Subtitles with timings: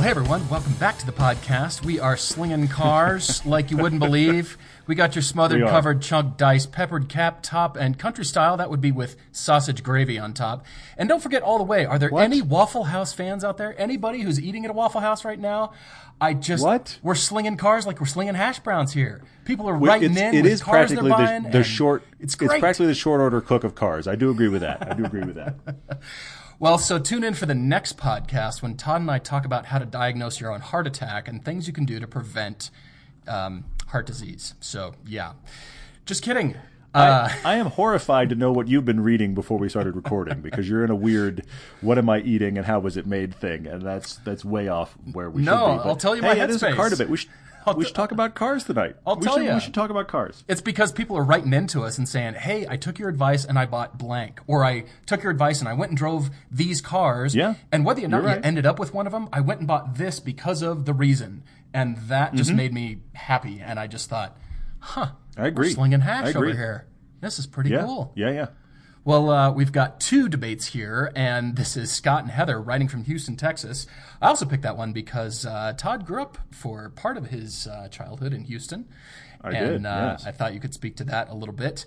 [0.00, 1.84] Well, hey everyone, welcome back to the podcast.
[1.84, 4.56] We are slinging cars like you wouldn't believe.
[4.86, 8.56] We got your smothered, covered, chunked dice, peppered cap top, and country style.
[8.56, 10.64] That would be with sausage gravy on top.
[10.96, 12.24] And don't forget, all the way, are there What?
[12.24, 13.78] any Waffle House fans out there?
[13.78, 15.74] Anybody who's eating at a Waffle House right now?
[16.18, 16.98] I just What?
[17.02, 19.20] we're slinging cars like we're slinging hash browns here.
[19.44, 21.42] People are writing It's- in it with is cars they're practically buying.
[21.42, 22.04] the, the short.
[22.18, 22.58] It's great.
[22.60, 24.08] practically the short order cook of cars.
[24.08, 24.90] I do agree with that.
[24.90, 25.56] I do agree with that.
[26.60, 29.78] Well, so tune in for the next podcast when Todd and I talk about how
[29.78, 32.70] to diagnose your own heart attack and things you can do to prevent
[33.26, 34.52] um, heart disease.
[34.60, 35.32] So, yeah.
[36.04, 36.56] Just kidding.
[36.92, 40.40] Uh, I, I am horrified to know what you've been reading before we started recording
[40.42, 41.46] because you're in a weird
[41.80, 44.94] "what am I eating and how was it made" thing, and that's that's way off
[45.12, 45.76] where we No, should be.
[45.76, 46.74] No, I'll tell you my hey, it is a headspace.
[46.74, 47.08] car debate.
[47.08, 47.30] We should
[47.66, 48.96] I'll we should talk about cars tonight.
[49.06, 49.54] I'll we tell should, ya.
[49.54, 50.44] We should talk about cars.
[50.48, 53.58] it's because people are writing into us and saying, hey, I took your advice and
[53.58, 54.40] I bought blank.
[54.46, 57.34] Or I took your advice and I went and drove these cars.
[57.34, 59.60] Yeah, And whether or not you're you ended up with one of them, I went
[59.60, 61.42] and bought this because of the reason.
[61.72, 63.60] And that just made me happy.
[63.60, 64.36] And I just thought,
[64.80, 65.06] huh.
[65.06, 65.40] Mm-hmm.
[65.42, 65.68] I agree.
[65.68, 66.86] We're slinging hash over here.
[67.20, 68.12] This is pretty Yeah, cool.
[68.16, 68.46] yeah, yeah.
[69.10, 73.02] Well, uh, we've got two debates here, and this is Scott and Heather writing from
[73.02, 73.88] Houston, Texas.
[74.22, 77.88] I also picked that one because uh, Todd grew up for part of his uh,
[77.88, 78.88] childhood in Houston.
[79.40, 80.26] I and did, uh, yes.
[80.28, 81.86] I thought you could speak to that a little bit.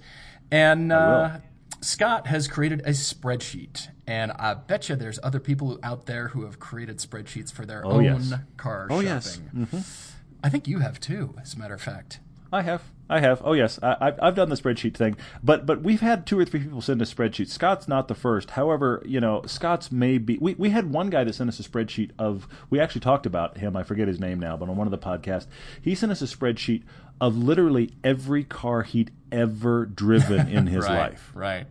[0.51, 1.37] And uh,
[1.79, 6.43] Scott has created a spreadsheet, and I bet you there's other people out there who
[6.43, 8.33] have created spreadsheets for their own yes.
[8.57, 9.69] car Oh, shopping.
[9.71, 10.13] yes.
[10.43, 12.19] I think you have too, as a matter of fact.
[12.53, 12.83] I have.
[13.09, 13.41] I have.
[13.43, 16.45] Oh yes, I, I've I've done the spreadsheet thing, but but we've had two or
[16.45, 17.49] three people send us spreadsheets.
[17.49, 18.51] Scott's not the first.
[18.51, 20.37] However, you know, Scott's may be.
[20.39, 22.47] We we had one guy that sent us a spreadsheet of.
[22.69, 23.75] We actually talked about him.
[23.75, 25.47] I forget his name now, but on one of the podcasts,
[25.81, 26.83] he sent us a spreadsheet
[27.19, 31.65] of literally every car he'd ever driven in his right, life Right.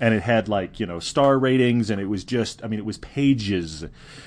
[0.00, 2.84] And it had like you know star ratings and it was just i mean it
[2.84, 3.82] was pages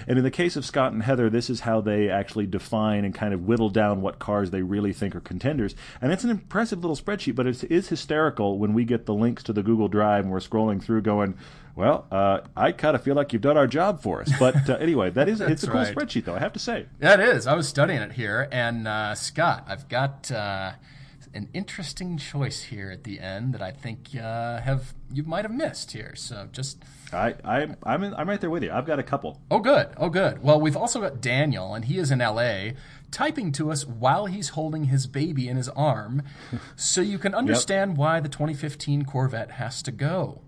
[0.07, 3.13] and in the case of scott and heather this is how they actually define and
[3.13, 6.80] kind of whittle down what cars they really think are contenders and it's an impressive
[6.80, 10.24] little spreadsheet but it is hysterical when we get the links to the google drive
[10.24, 11.35] and we're scrolling through going
[11.75, 14.75] well uh, i kind of feel like you've done our job for us but uh,
[14.78, 15.96] anyway that is it's a cool right.
[15.96, 16.86] spreadsheet though i have to say
[17.19, 17.47] it is.
[17.47, 20.74] I was studying it here, and uh, Scott, I've got uh,
[21.34, 25.53] an interesting choice here at the end that I think uh, have you might have
[25.53, 26.13] missed here.
[26.16, 28.72] So just I, I, I'm, in, I'm right there with you.
[28.72, 29.41] I've got a couple.
[29.50, 30.44] oh, good, oh, good.
[30.44, 32.75] Well, we've also got Daniel, and he is in L.A.
[33.12, 36.23] typing to us while he's holding his baby in his arm,
[36.75, 40.41] so you can understand why the 2015 Corvette has to go.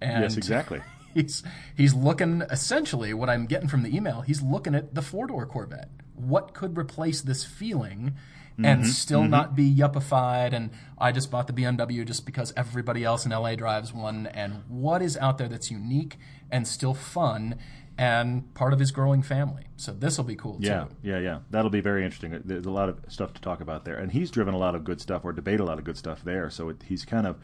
[0.00, 0.82] And yes, exactly.
[1.14, 1.42] He's
[1.74, 4.20] he's looking essentially what I'm getting from the email.
[4.20, 5.88] He's looking at the four door Corvette.
[6.14, 8.12] What could replace this feeling
[8.58, 10.52] and Mm-hmm, still not be yuppified?
[10.52, 14.26] And I just bought the BMW just because everybody else in LA drives one.
[14.28, 16.16] And what is out there that's unique
[16.50, 17.58] and still fun
[17.98, 19.64] and part of his growing family?
[19.76, 20.88] So this will be cool Yeah, too.
[21.02, 21.38] yeah, yeah.
[21.50, 22.40] That'll be very interesting.
[22.44, 24.84] There's a lot of stuff to talk about there, and he's driven a lot of
[24.84, 26.48] good stuff or debate a lot of good stuff there.
[26.50, 27.36] So it, he's kind of,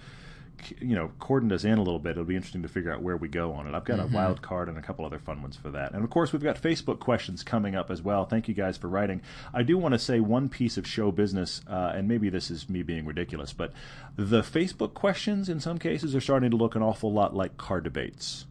[0.81, 2.13] you know, cordoned us in a little bit.
[2.13, 3.75] It'll be interesting to figure out where we go on it.
[3.75, 6.11] I've got a wild card and a couple other fun ones for that, and of
[6.11, 8.25] course we've got Facebook questions coming up as well.
[8.25, 9.23] Thank you guys for writing.
[9.53, 12.69] I do want to say one piece of show business, uh, and maybe this is
[12.69, 13.73] me being ridiculous, but
[14.17, 17.81] the Facebook questions in some cases are starting to look an awful lot like car
[17.81, 18.47] debates.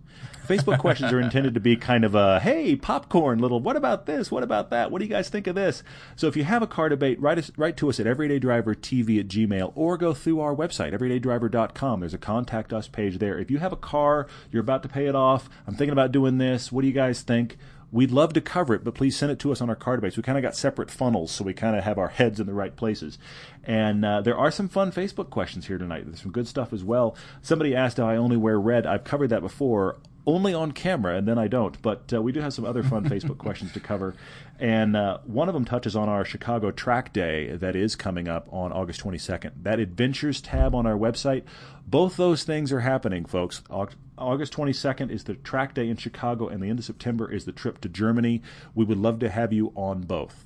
[0.47, 4.31] Facebook questions are intended to be kind of a hey popcorn little what about this
[4.31, 5.83] what about that what do you guys think of this
[6.15, 9.27] so if you have a car debate write us write to us at everydaydrivertv at
[9.27, 13.59] gmail or go through our website everydaydriver.com there's a contact us page there if you
[13.59, 16.81] have a car you're about to pay it off I'm thinking about doing this what
[16.81, 17.57] do you guys think
[17.91, 20.15] We'd love to cover it, but please send it to us on our car debates.
[20.15, 22.53] We kind of got separate funnels, so we kind of have our heads in the
[22.53, 23.17] right places.
[23.65, 26.05] And uh, there are some fun Facebook questions here tonight.
[26.05, 27.17] There's some good stuff as well.
[27.41, 28.85] Somebody asked how I only wear red.
[28.85, 31.81] I've covered that before, only on camera, and then I don't.
[31.81, 34.15] But uh, we do have some other fun Facebook questions to cover.
[34.59, 38.47] And uh, one of them touches on our Chicago Track Day that is coming up
[38.51, 39.51] on August 22nd.
[39.63, 41.43] That Adventures tab on our website.
[41.87, 43.63] Both those things are happening, folks.
[44.17, 47.51] August 22nd is the track day in Chicago, and the end of September is the
[47.51, 48.41] trip to Germany.
[48.75, 50.45] We would love to have you on both.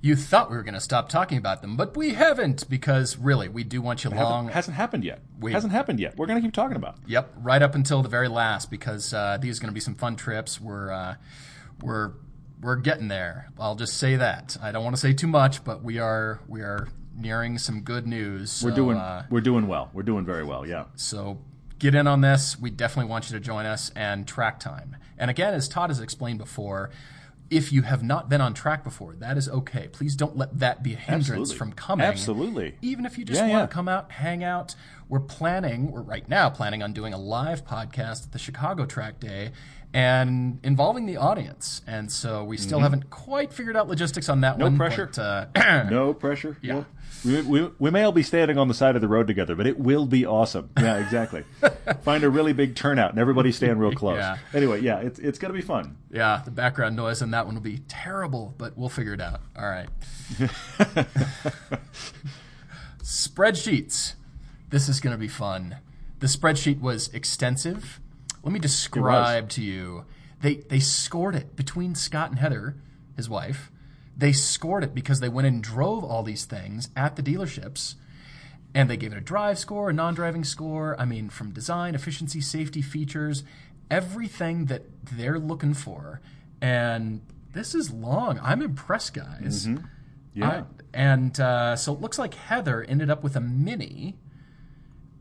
[0.00, 3.48] You thought we were going to stop talking about them, but we haven't because really,
[3.48, 4.44] we do want you long.
[4.44, 5.20] Hasn't, hasn't happened yet.
[5.42, 6.16] hasn't happened yet.
[6.16, 6.98] We're going to keep talking about.
[6.98, 7.08] it.
[7.08, 9.96] Yep, right up until the very last because uh, these are going to be some
[9.96, 10.60] fun trips.
[10.60, 11.16] We're uh,
[11.82, 12.12] we're
[12.60, 13.48] we're getting there.
[13.58, 14.56] I'll just say that.
[14.62, 18.06] I don't want to say too much, but we are we are nearing some good
[18.06, 18.62] news.
[18.64, 19.90] We're doing uh, we're doing well.
[19.92, 20.64] We're doing very well.
[20.66, 20.84] Yeah.
[20.94, 21.40] so
[21.78, 22.58] get in on this.
[22.58, 24.96] We definitely want you to join us and track time.
[25.16, 26.90] And again, as Todd has explained before,
[27.50, 29.88] if you have not been on track before, that is okay.
[29.88, 31.56] Please don't let that be a hindrance Absolutely.
[31.56, 32.06] from coming.
[32.06, 32.74] Absolutely.
[32.82, 33.66] Even if you just Yeah, want yeah.
[33.66, 34.74] to come out, hang out.
[35.08, 39.18] We're planning, we're right now planning on doing a live podcast at the Chicago Track
[39.20, 39.52] Day
[39.94, 41.80] and involving the audience.
[41.86, 44.60] And so we still haven't quite figured out logistics on that Mm-hmm.
[44.60, 44.76] No one.
[44.76, 45.06] pressure.
[45.54, 46.58] But, uh, No pressure.
[46.60, 46.84] Yeah.
[47.24, 49.66] We, we, we may all be standing on the side of the road together, but
[49.66, 50.70] it will be awesome.
[50.78, 51.44] Yeah, exactly.
[52.02, 54.18] Find a really big turnout and everybody stand real close.
[54.18, 54.38] Yeah.
[54.54, 55.96] Anyway, yeah, it's it's going to be fun.
[56.10, 59.40] Yeah, the background noise on that one will be terrible, but we'll figure it out.
[59.56, 59.88] All right.
[63.02, 64.14] Spreadsheets.
[64.70, 65.76] This is going to be fun.
[66.20, 68.00] The spreadsheet was extensive.
[68.42, 70.04] Let me describe to you.
[70.42, 72.76] They they scored it between Scott and Heather,
[73.16, 73.70] his wife.
[74.18, 77.94] They scored it because they went and drove all these things at the dealerships
[78.74, 81.00] and they gave it a drive score, a non-driving score.
[81.00, 83.44] I mean, from design, efficiency, safety, features,
[83.90, 84.82] everything that
[85.12, 86.20] they're looking for.
[86.60, 87.20] And
[87.52, 88.38] this is long.
[88.42, 89.66] I'm impressed, guys.
[90.34, 90.48] Yeah.
[90.48, 94.16] I- and uh, so it looks like Heather ended up with a mini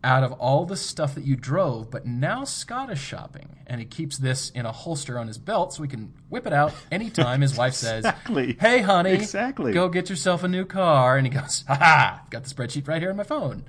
[0.03, 3.85] out of all the stuff that you drove, but now Scott is shopping, and he
[3.85, 7.41] keeps this in a holster on his belt so he can whip it out anytime
[7.41, 8.55] his wife says, Exactly.
[8.59, 9.73] "Hey, honey, Exactly.
[9.73, 12.21] go get yourself a new car," and he goes, "Ha ha!
[12.29, 13.65] Got the spreadsheet right here on my phone."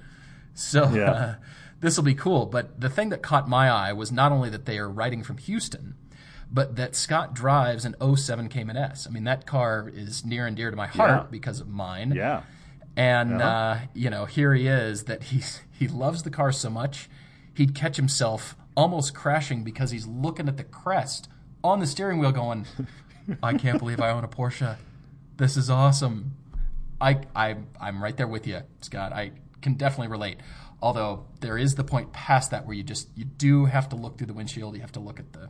[0.55, 1.11] So Yeah.
[1.11, 1.35] uh,
[1.81, 2.47] this will be cool.
[2.47, 5.39] But the thing that caught my eye was not only that they are writing from
[5.39, 5.95] Houston,
[6.51, 9.07] but that Scott drives an 07 Cayman S.
[9.07, 11.27] I mean, that car is near and dear to my heart Yeah.
[11.31, 12.13] because of mine.
[12.15, 12.43] yeah.
[12.97, 17.09] And uh, you know, here he is that he's he loves the car so much,
[17.55, 21.29] he'd catch himself almost crashing because he's looking at the crest
[21.63, 22.67] on the steering wheel, going,
[23.43, 24.77] "I can't believe I own a Porsche.
[25.37, 26.35] This is awesome."
[27.01, 29.13] I I I'm right there with you, Scott.
[29.13, 29.33] I
[29.63, 30.39] can definitely relate.
[30.81, 34.19] Although there is the point past that where you just you do have to look
[34.19, 34.75] through the windshield.
[34.75, 35.49] You have to look at the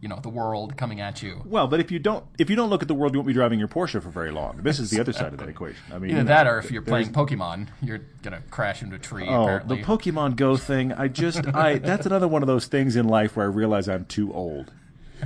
[0.00, 1.42] you know the world coming at you.
[1.44, 3.32] Well, but if you don't if you don't look at the world, you won't be
[3.32, 4.60] driving your Porsche for very long.
[4.62, 5.82] This is the other side of that equation.
[5.92, 9.26] I mean, Either that, or if you're playing Pokemon, you're gonna crash into a tree.
[9.26, 9.78] Oh, apparently.
[9.78, 10.92] the Pokemon Go thing.
[10.92, 14.04] I just, I that's another one of those things in life where I realize I'm
[14.04, 14.72] too old.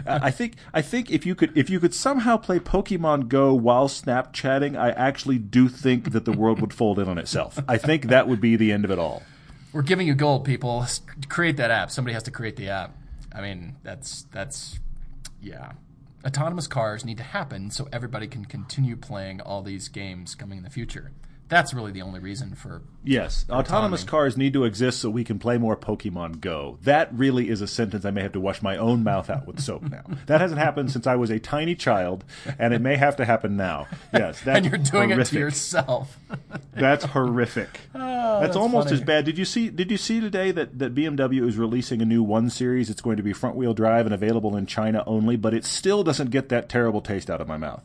[0.07, 3.53] I I think, I think if you could, if you could somehow play Pokemon Go
[3.55, 7.59] while Snapchatting, I actually do think that the world would fold in on itself.
[7.67, 9.25] I think that would be the end of it all.
[9.73, 10.85] We're giving you gold, people.
[11.29, 11.91] Create that app.
[11.91, 12.97] Somebody has to create the app.
[13.33, 14.79] I mean, that's that's
[15.41, 15.73] yeah.
[16.27, 20.65] Autonomous cars need to happen so everybody can continue playing all these games coming in
[20.65, 21.13] the future.
[21.51, 25.39] That's really the only reason for Yes, autonomous cars need to exist so we can
[25.39, 26.79] play more Pokemon Go.
[26.83, 29.59] That really is a sentence I may have to wash my own mouth out with
[29.61, 30.05] soap now.
[30.27, 32.25] That hasn't happened since I was a tiny child,
[32.59, 33.89] and it may have to happen now.
[34.13, 35.33] Yes, that's and you're doing horrific.
[35.33, 36.19] it to yourself.
[36.73, 37.81] That's horrific.
[37.95, 39.01] Oh, that's, that's almost funny.
[39.01, 39.25] as bad.
[39.25, 39.69] Did you see?
[39.69, 42.89] Did you see today that, that BMW is releasing a new One Series?
[42.89, 46.03] It's going to be front wheel drive and available in China only, but it still
[46.05, 47.83] doesn't get that terrible taste out of my mouth.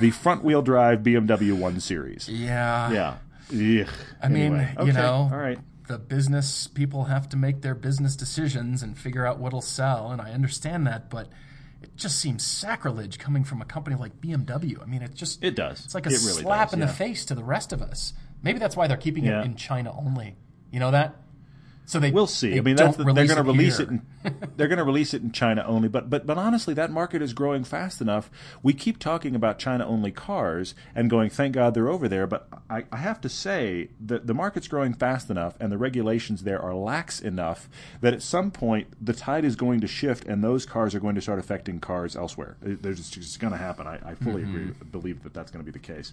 [0.00, 2.28] The front wheel drive BMW One Series.
[2.28, 2.90] yeah.
[2.90, 3.82] Yeah.
[3.82, 3.88] Ugh.
[4.22, 5.58] I mean, Anyway, you okay, know, All right.
[5.88, 10.20] the business people have to make their business decisions and figure out what'll sell, and
[10.20, 11.28] I understand that, but
[11.82, 14.80] it just seems sacrilege coming from a company like BMW.
[14.82, 15.84] I mean, it just It does.
[15.84, 16.86] It's like a It really slap does, in yeah.
[16.86, 18.12] the face to the rest of us.
[18.42, 19.40] Maybe that's why they're keeping Yeah.
[19.40, 20.36] it in China only.
[20.70, 21.16] You know that?
[21.90, 22.50] So they We'll see.
[22.50, 23.88] They I mean, that's the, they're going to release it.
[23.88, 24.06] In,
[24.56, 25.88] they're going to release it in China only.
[25.88, 28.30] But but but honestly, that market is growing fast enough.
[28.62, 32.28] We keep talking about China only cars and going, thank God they're over there.
[32.28, 36.44] But I, I have to say that the market's growing fast enough, and the regulations
[36.44, 37.68] there are lax enough
[38.02, 41.16] that at some point the tide is going to shift, and those cars are going
[41.16, 42.56] to start affecting cars elsewhere.
[42.62, 43.88] It- There's just, it's going to happen.
[43.88, 44.56] I, I fully mm-hmm.
[44.56, 44.74] agree.
[44.92, 46.12] Believe that that's going to be the case.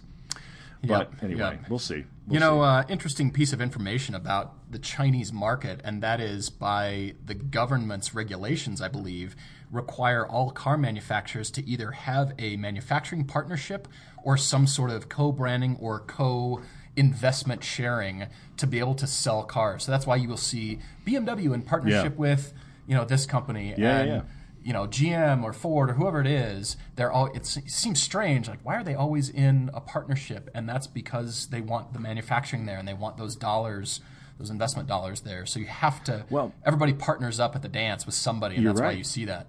[0.82, 1.68] But Yep, anyway, yep.
[1.68, 2.04] we'll see.
[2.26, 6.50] We'll You know, uh, interesting piece of information about the Chinese market, and that is
[6.50, 9.34] by the government's regulations, I believe,
[9.72, 13.88] require all car manufacturers to either have a manufacturing partnership
[14.22, 16.60] or some sort of co branding or co
[16.96, 19.84] investment sharing to be able to sell cars.
[19.84, 22.18] So that's why you will see BMW in partnership Yeah.
[22.18, 22.52] with,
[22.86, 23.74] you know, this company.
[23.76, 24.20] Yeah, and, yeah.
[24.68, 27.32] You know, GM or Ford or whoever it is, they're all.
[27.32, 28.48] It seems strange.
[28.48, 30.50] Like, why are they always in a partnership?
[30.54, 34.02] And that's because they want the manufacturing there, and they want those dollars,
[34.38, 35.46] those investment dollars there.
[35.46, 36.26] So you have to.
[36.28, 39.46] Well- everybody partners up at the dance with somebody, and that's why you see that.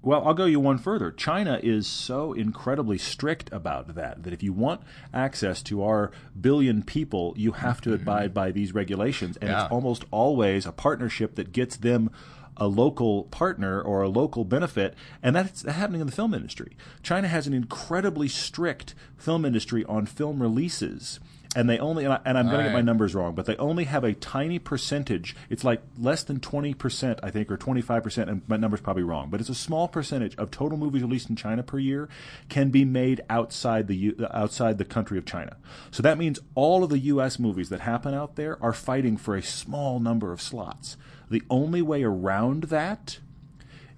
[0.00, 1.10] Well, I'll go you one further.
[1.10, 4.80] China is so incredibly strict about that that if you want
[5.12, 8.02] access to our billion people, you have to mm-hmm.
[8.02, 9.64] abide by these regulations, and Yeah.
[9.64, 12.10] it's almost always a partnership that gets them
[12.58, 16.76] a local partner or a local benefit, and that's happening in the film industry.
[17.02, 21.20] China has an incredibly strict film industry on film releases.
[21.56, 23.56] And they only, and, I, and I'm going to get my numbers wrong, but they
[23.56, 25.34] only have a tiny percentage.
[25.48, 29.40] It's like less than 20%, I think, or 25%, and my number's probably wrong, but
[29.40, 32.10] it's a small percentage of total movies released in China per year
[32.50, 35.56] can be made outside the outside the country of China.
[35.90, 39.34] So that means all of the US movies that happen out there are fighting for
[39.34, 40.98] a small number of slots.
[41.30, 43.18] The only way around that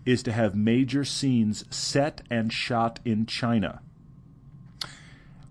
[0.04, 3.80] is to have major scenes set and shot in China.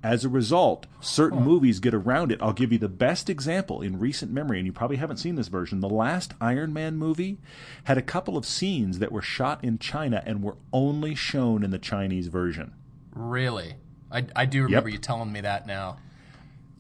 [0.02, 2.42] As a result, certain movies get around it.
[2.42, 5.50] I'll give you the best example in recent memory, and you probably haven't seen this
[5.50, 5.82] version.
[5.82, 7.38] The last Iron Man movie
[7.84, 11.72] had a couple of scenes that were shot in China and were only shown in
[11.72, 12.72] the Chinese version.
[13.14, 13.76] Really?
[14.10, 14.94] I, I do remember Yep.
[14.94, 15.98] you telling me that now.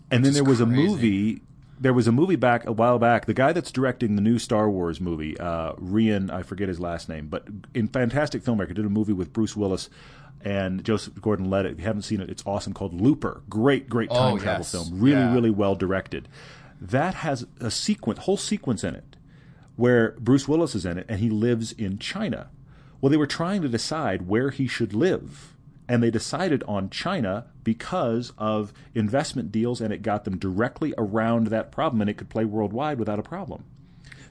[0.09, 0.71] And then there was crazy.
[0.71, 1.41] a movie.
[1.79, 3.25] There was a movie back a while back.
[3.25, 7.07] The guy that's directing the new Star Wars movie, uh, Rian, I forget his last
[7.07, 9.89] name, but in fantastic filmmaker, did a movie with Bruce Willis
[10.43, 11.71] and Joseph Gordon-Levitt.
[11.73, 12.73] If you haven't seen it, it's awesome.
[12.73, 13.43] Called Looper.
[13.49, 14.71] Great, great time Oh, travel yes.
[14.71, 14.87] film.
[14.99, 15.33] Really, Yeah.
[15.33, 16.27] really well directed.
[16.81, 19.15] That has a sequence, whole sequence in it,
[19.77, 22.47] where Bruce Willis is in it, and he lives in China.
[22.99, 25.55] Well, they were trying to decide where he should live,
[25.89, 31.47] and they decided on China because of investment deals, and it got them directly around
[31.47, 33.65] that problem, and it could play worldwide without a problem.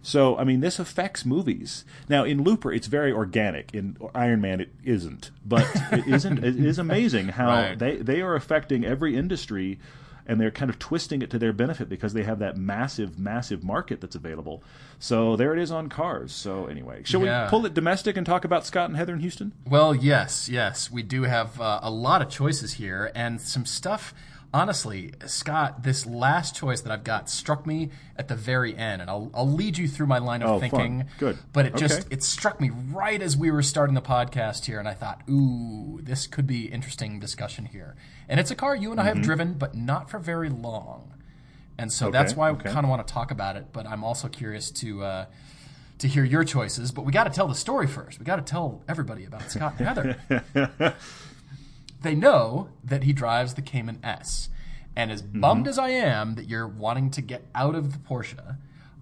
[0.01, 1.85] So, I mean, this affects movies.
[2.09, 3.75] Now, in Looper, it's very organic.
[3.75, 5.33] In Iron Man, it isn't.
[5.45, 6.39] But it isn't.
[6.45, 7.79] It is amazing how Right.
[7.79, 9.81] they they are affecting every industry,
[10.29, 13.65] and they're kind of twisting it to their benefit because they have that massive, massive
[13.65, 14.63] market that's available.
[14.99, 16.33] So there it is on cars.
[16.33, 17.45] So anyway, shall Yeah.
[17.47, 19.53] we pull it domestic and talk about Scott and Heather in Houston?
[19.67, 20.91] Well, yes, yes.
[20.91, 24.13] We do have uh, a lot of choices here and some stuff.
[24.55, 29.11] Honestly, Scott, this last choice that I've got struck me at the very end, and
[29.11, 30.71] I'll, I'll lead you through my line of Oh, fun.
[30.71, 31.05] thinking.
[31.19, 31.39] Good.
[31.53, 34.89] But it just it struck me right as we were starting the podcast here, and
[34.89, 37.95] I thought, ooh, this could be interesting discussion here.
[38.27, 41.13] And it's a car you and I have driven, but not for very long.
[41.77, 42.41] And so that's Mm-hmm.
[42.41, 43.67] Okay, why I kind of want to talk about it.
[43.73, 45.27] But I'm also curious to uh,
[45.99, 46.91] to hear your choices.
[46.91, 48.19] But we got to tell the story first.
[48.19, 50.95] We got to tell everybody about Scott and Heather.
[52.01, 54.49] they know that he drives the Cayman S,
[54.97, 55.41] and as Mm-hmm.
[55.41, 58.57] bummed as I am that you're wanting to get out of the Porsche,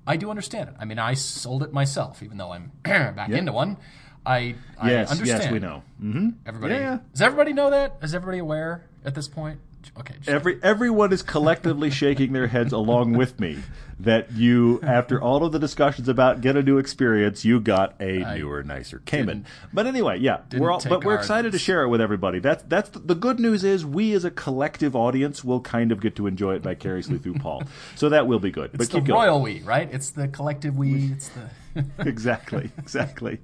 [0.06, 0.74] I do understand it.
[0.78, 3.76] I mean, I sold it myself, even though I'm back into one.
[4.24, 5.42] I, I yes, understand.
[5.44, 5.82] yes, we know.
[6.00, 6.98] hmm Everybody, Yeah.
[7.12, 7.96] does everybody know that?
[8.02, 9.60] Is everybody aware at this point?
[9.98, 13.58] Okay, Every everyone is collectively shaking their heads along with me
[14.00, 18.36] that you, after all of the discussions about get a new experience, you got a
[18.36, 19.46] newer, nicer Cayman.
[19.72, 22.38] But anyway, yeah, we're all, but we're our- excited to share it with everybody.
[22.38, 26.00] That's that's the, the good news is we as a collective audience will kind of
[26.00, 27.62] get to enjoy it vicariously through Paul.
[27.94, 28.70] So that will be good.
[28.74, 29.28] it's but the keep going.
[29.28, 29.88] royal we, right?
[29.90, 31.12] It's the collective we.
[31.12, 31.84] It's the.
[31.98, 33.38] exactly, exactly.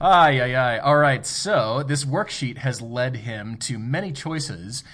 [0.00, 0.78] Ay, ay, ay.
[0.78, 1.24] All right.
[1.26, 4.84] So this worksheet has led him to many choices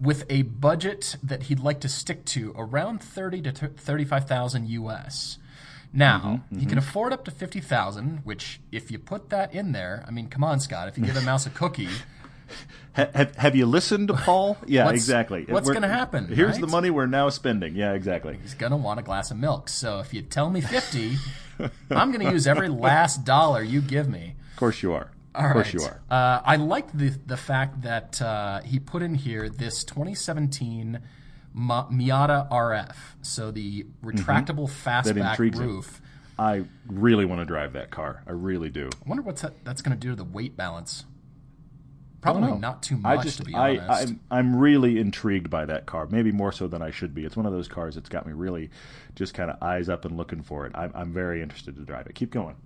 [0.00, 5.38] with a budget that he'd like to stick to around 30 to 35,000 US.
[5.92, 6.58] Now, mm-hmm, mm-hmm.
[6.58, 10.28] he can afford up to 50,000, which if you put that in there, I mean,
[10.28, 11.88] come on, Scott, if you give a mouse a cookie,
[12.94, 14.56] have, have you listened to Paul?
[14.66, 15.44] Yeah, What's- exactly.
[15.48, 16.60] what's gonna happen, Here's right?
[16.60, 17.76] the money we're now spending.
[17.76, 18.38] Yeah, exactly.
[18.42, 19.68] he's going to want a glass of milk.
[19.68, 21.16] So if you tell me 50,
[21.90, 24.34] I'm going to use every last dollar you give me.
[24.52, 25.10] Of course you are.
[25.34, 25.74] All of course right.
[25.74, 26.00] you are.
[26.10, 31.00] Uh, I like the the fact that uh, he put in here this 2017
[31.52, 34.88] Ma- Miata RF, so the retractable Mm-hmm.
[34.88, 36.00] Fastback roof.
[36.38, 38.22] I really want to drive that car.
[38.26, 38.90] I really do.
[39.04, 41.04] I wonder what's that, that's going to do to the weight balance.
[42.20, 44.08] Probably not too I much, just, to be I, honest.
[44.08, 46.08] I'm, I'm really intrigued by that car.
[46.10, 47.24] Maybe more so than I should be.
[47.24, 48.70] It's one of those cars that's got me really
[49.14, 50.72] just kind of eyes up and looking for it.
[50.74, 52.14] I'm, I'm very interested to drive it.
[52.14, 52.56] Keep going.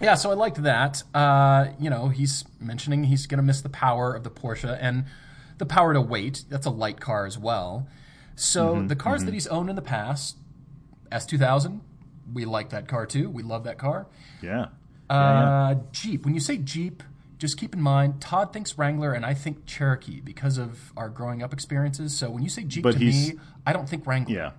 [0.00, 1.02] Yeah, so I liked that.
[1.12, 5.04] Uh, you know, he's mentioning he's going to miss the power of the Porsche and
[5.58, 6.44] the power to weight.
[6.48, 7.88] That's a light car as well.
[8.36, 10.36] So Mm-hmm, the cars that he's owned in the past,
[11.10, 11.80] S2000,
[12.32, 13.28] we like that car too.
[13.28, 14.06] We love that car.
[14.40, 14.66] Yeah.
[15.10, 16.24] Uh, Jeep.
[16.24, 17.02] When you say Jeep,
[17.38, 21.42] just keep in mind Todd thinks Wrangler and I think Cherokee because of our growing
[21.42, 22.16] up experiences.
[22.16, 23.32] So when you say Jeep But to me,
[23.66, 24.34] I don't think Wrangler.
[24.34, 24.50] Yeah.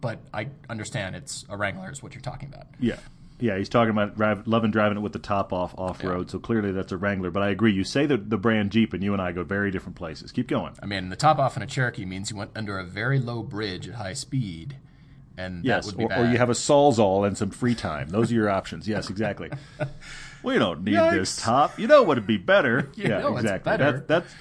[0.00, 2.66] But I understand it's a Wrangler is what you're talking about.
[2.80, 2.96] Yeah.
[3.40, 6.30] Yeah, he's talking about drive, loving driving it with the top off off road.
[6.30, 7.30] So clearly that's a Wrangler.
[7.30, 7.72] But I agree.
[7.72, 10.32] You say the, the brand Jeep, and you and I go very different places.
[10.32, 10.74] Keep going.
[10.82, 13.42] I mean, the top off in a Cherokee means you went under a very low
[13.42, 14.76] bridge at high speed,
[15.36, 18.08] and Yes, that would be or, or you have a Sawzall and some free time.
[18.08, 18.86] Those are your options.
[18.86, 19.50] Yes, exactly.
[20.42, 21.78] we don't need this top.
[21.78, 22.90] You know what would be better?
[22.96, 23.70] You yeah, exactly.
[23.70, 23.92] better.
[23.92, 24.34] That, that's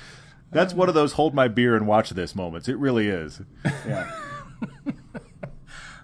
[0.51, 2.67] that's one of those hold my beer and watch this moments.
[2.67, 3.41] It really is.
[3.87, 4.11] Yeah.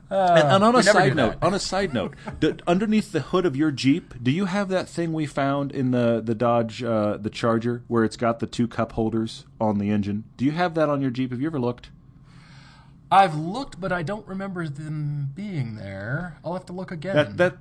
[0.09, 3.55] and, and on a side note, on a side note, do, underneath the hood of
[3.55, 7.29] your Jeep, do you have that thing we found in the the Dodge, uh, the
[7.29, 10.25] Charger, where it's got the two cup holders on the engine?
[10.38, 11.31] Do you have that on your Jeep?
[11.31, 11.89] Have you ever looked?
[13.12, 16.38] I've looked, but I don't remember them being there.
[16.43, 17.15] I'll have to look again.
[17.15, 17.57] That that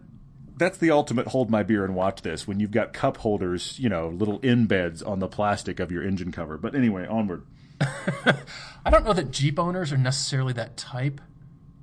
[0.56, 3.88] that's the ultimate hold my beer and watch this when you've got cup holders, you
[3.88, 6.56] know, little embeds on the plastic of your engine cover.
[6.56, 7.44] But anyway, onward.
[7.80, 11.20] I don't know that Jeep owners are necessarily that type,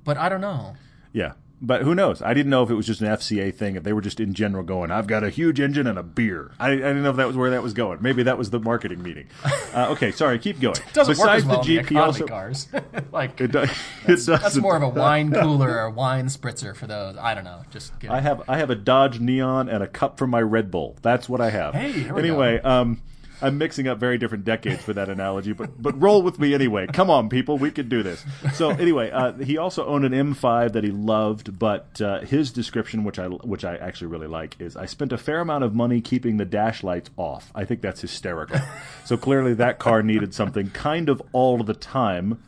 [0.04, 0.76] but I don't know.
[1.12, 1.32] Yeah.
[1.64, 2.20] But who knows?
[2.22, 4.34] I didn't know if it was just an FCA thing, if they were just in
[4.34, 6.50] general going, I've got a huge engine and a beer.
[6.58, 7.98] I, I didn't know if that was where that was going.
[8.02, 9.28] Maybe that was the marketing meeting.
[9.74, 10.76] Uh, okay, sorry, keep going.
[10.92, 12.26] doesn't work Besides as well the Jeep, in the also.
[12.26, 12.68] cars.
[13.10, 13.70] like It, do, it
[14.06, 14.42] doesn't.
[14.42, 17.16] that's more of a wine cooler or a wine spritzer for those.
[17.16, 17.62] I don't know.
[17.70, 18.14] Just kidding.
[18.14, 20.98] I have I have a Dodge Neon and a cup from my Red Bull.
[21.00, 21.72] That's what I have.
[21.72, 23.00] Hey, here we anyway, um,
[23.42, 26.86] I'm mixing up very different decades for that analogy, but but roll with me anyway.
[26.86, 28.24] Come on, people, we can do this.
[28.54, 33.04] So anyway, uh, he also owned an M5 that he loved, but uh, his description,
[33.04, 36.00] which I which I actually really like, is I spent a fair amount of money
[36.00, 37.50] keeping the dash lights off.
[37.54, 38.60] I think that's hysterical.
[39.04, 42.42] so clearly, that car needed something kind of all the time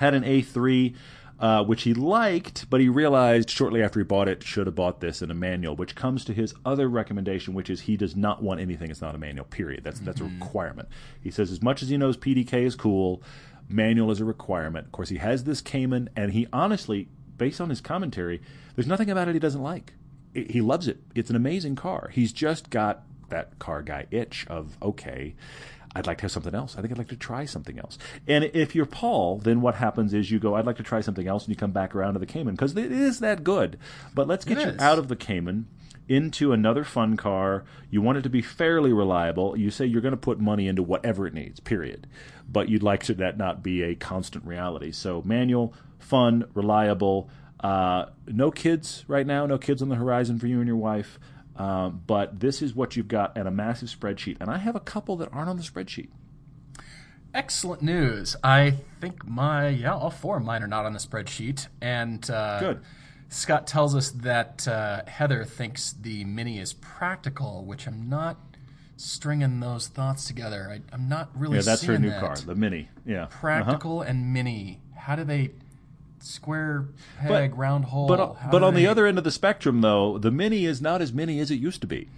[0.00, 0.94] had an A3,
[1.40, 5.00] uh, which he liked, but he realized shortly after he bought it, should have bought
[5.00, 8.42] this in a manual, which comes to his other recommendation, which is he does not
[8.42, 9.82] want anything that's not a manual, period.
[9.82, 10.88] That's, that's a requirement.
[11.22, 13.22] He says, as much as he knows PDK is cool,
[13.68, 14.86] manual is a requirement.
[14.86, 18.42] Of course, he has this Cayman, and he honestly, based on his commentary,
[18.76, 19.94] there's nothing about it he doesn't like.
[20.36, 20.98] I- He loves it.
[21.14, 22.10] It's an amazing car.
[22.12, 25.34] He's just got that car guy itch of, okay,
[25.94, 26.76] I'd like to have something else.
[26.76, 27.98] I think I'd like to try something else.
[28.28, 31.26] And if you're Paul, then what happens is you go, I'd like to try something
[31.26, 33.78] else, and you come back around to the Cayman because it is that good.
[34.14, 34.78] But let's get It you is.
[34.80, 35.66] out of the Cayman
[36.08, 37.64] into another fun car.
[37.90, 39.56] You want it to be fairly reliable.
[39.56, 42.06] You say you're going to put money into whatever it needs, period.
[42.48, 44.92] But you'd like to that not be a constant reality.
[44.92, 47.28] So manual, fun, reliable.
[47.60, 49.44] Uh, no kids right now.
[49.46, 51.18] No kids on the horizon for you and your wife.
[51.60, 54.38] Um, but this is what you've got at a massive spreadsheet.
[54.40, 56.08] And I have a couple that aren't on the spreadsheet.
[57.34, 58.34] Excellent news.
[58.42, 62.60] I think my yeah, all four of mine are not on the spreadsheet, and uh,
[62.60, 62.80] Good.
[63.28, 68.38] Scott tells us that uh, Heather thinks the Mini is practical, which I'm not
[68.96, 70.68] stringing those thoughts together.
[70.72, 71.56] I, I'm not really.
[71.56, 72.20] Yeah, that's her new that.
[72.20, 72.88] car, the Mini.
[73.06, 74.80] Yeah, Practical and Mini.
[74.96, 75.50] How do they
[76.22, 76.86] square
[77.20, 78.06] peg round hole?
[78.06, 81.00] But How but on the other end of the spectrum, though, the Mini is not
[81.02, 82.08] as mini as it used to be.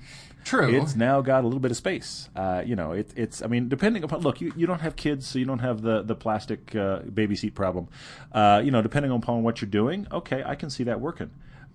[0.45, 0.75] true.
[0.75, 2.29] It's now got a little bit of space.
[2.35, 3.43] Uh, you know, it, it's.
[3.43, 6.03] I mean, depending upon look, you, you don't have kids, so you don't have the
[6.03, 7.89] the plastic uh, baby seat problem.
[8.33, 11.31] Uh, you know, depending upon what you're doing, okay, I can see that working.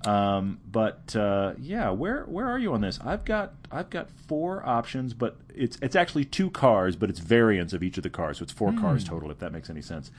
[0.05, 2.99] Um, but uh, yeah, where where are you on this?
[3.03, 7.73] I've got I've got four options, but it's it's actually two cars, but it's variants
[7.73, 9.31] of each of the cars, so it's four cars total.
[9.31, 10.11] If that makes any sense,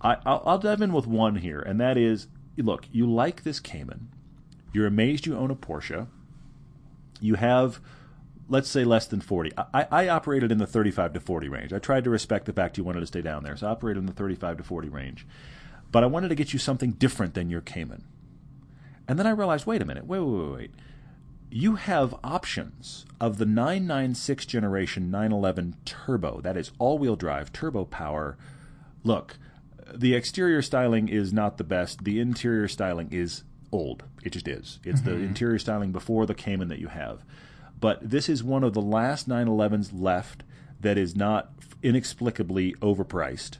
[0.00, 3.60] I, I'll, I'll dive in with one here, and that is, look, you like this
[3.60, 4.08] Cayman,
[4.72, 6.06] you're amazed you own a Porsche.
[7.20, 7.80] You have
[8.50, 11.72] let's say less than 40 I, I operated in the 35 to 40 range.
[11.72, 14.02] I tried to respect the fact you wanted to stay down there so i operated
[14.02, 15.26] in the 35 to 40 range.
[15.92, 18.04] But i wanted to get you something different than your cayman.
[19.06, 20.70] And then i realized wait a minute wait wait wait wait.
[21.52, 28.36] You have options of the 996 generation 911 turbo that is all-wheel drive turbo power.
[29.04, 29.38] Look
[29.94, 34.78] the exterior styling is not the best the interior styling is old it just is
[34.84, 35.24] it's the mm-hmm.
[35.24, 37.24] interior styling before the cayman that you have
[37.78, 40.42] but this is one of the last 911s left
[40.80, 41.50] that is not
[41.82, 43.58] inexplicably overpriced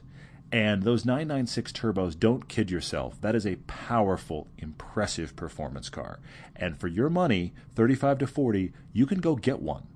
[0.51, 3.19] and those 996 turbos, don't kid yourself.
[3.21, 6.19] That is a powerful, impressive performance car.
[6.55, 9.87] And for your money, 35 to 40, you can go get one.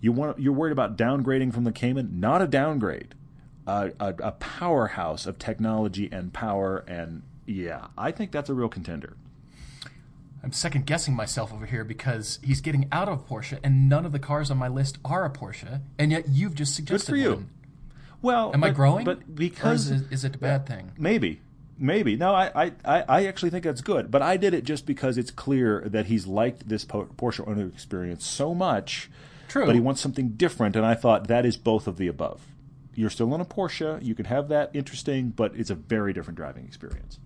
[0.00, 2.20] You want you're worried about downgrading from the Cayman?
[2.20, 3.14] Not a downgrade.
[3.68, 8.68] A, a, a powerhouse of technology and power and yeah, I think that's a real
[8.68, 9.16] contender.
[10.42, 14.12] I'm second guessing myself over here because he's getting out of Porsche, and none of
[14.12, 17.46] the cars on my list are a Porsche, and yet you've just suggested for you.
[18.22, 19.04] Well, Am I growing?
[19.04, 20.92] But Or because is it, is it a bad thing?
[20.98, 21.40] Maybe.
[21.78, 22.16] Maybe.
[22.16, 24.10] No, I, I, I I actually think that's good.
[24.10, 28.26] But I did it just because it's clear that he's liked this Porsche owner experience
[28.26, 29.10] so much.
[29.48, 29.64] True.
[29.64, 32.42] But he wants something different, and I thought that is both of the above.
[32.98, 34.04] You're still in a Porsche.
[34.04, 37.20] You can have that interesting, but it's a very different driving experience.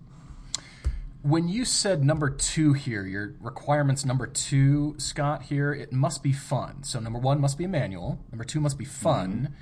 [1.23, 6.31] When you said number two here, your requirements number two, Scott, here, it must be
[6.31, 6.83] fun.
[6.83, 8.19] So number one must be a manual.
[8.31, 9.31] Number two must be fun.
[9.31, 9.53] Mm-hmm.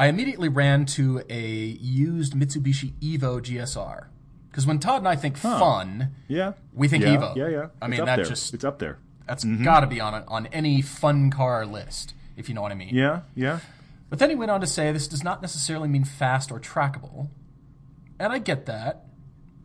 [0.00, 4.06] I immediately ran to a used Mitsubishi Evo GSR
[4.50, 6.54] Because when Todd and I think fun, Yeah.
[6.74, 7.36] We think yeah, Evo.
[7.36, 7.66] Yeah, yeah.
[7.80, 8.24] I mean, that there.
[8.24, 8.98] just- it's up there.
[9.28, 12.72] that's got to be on a, on any fun car list, if you know what
[12.72, 12.96] I mean.
[12.96, 13.60] Yeah, yeah.
[14.12, 17.30] But then he went on to say this does not necessarily mean fast or trackable.
[18.20, 19.06] And I get that.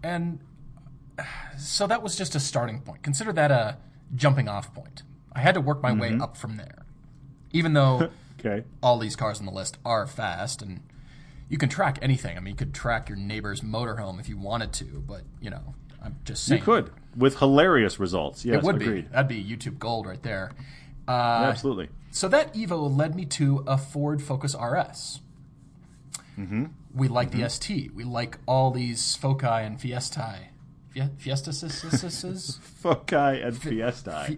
[0.02, 0.40] And
[1.58, 3.04] so that was just a starting point.
[3.04, 3.78] Consider that a
[4.16, 5.04] jumping off point.
[5.34, 6.22] I had to work my way mm-hmm.
[6.22, 6.86] up from there.
[7.52, 8.64] Even though Okay.
[8.82, 10.80] all these cars on the list are fast and
[11.50, 12.38] you can track anything.
[12.38, 15.76] I mean, you could track your neighbor's motorhome if you wanted to, but, you know,
[16.02, 16.62] I'm just saying.
[16.62, 18.46] You could with hilarious results.
[18.46, 19.10] Yes, It would agreed.
[19.10, 19.12] be.
[19.12, 20.52] That'd be YouTube gold right there.
[21.08, 21.90] Uh, Absolutely.
[22.12, 25.22] So that Evo led me to a Ford Focus RS.
[26.38, 26.66] Mm-hmm.
[26.94, 27.94] We like the ST.
[27.94, 30.48] We like all these Foci and Fiestae.
[30.94, 31.62] Fie- Fiestas?
[32.82, 34.36] Foci and Fiesta.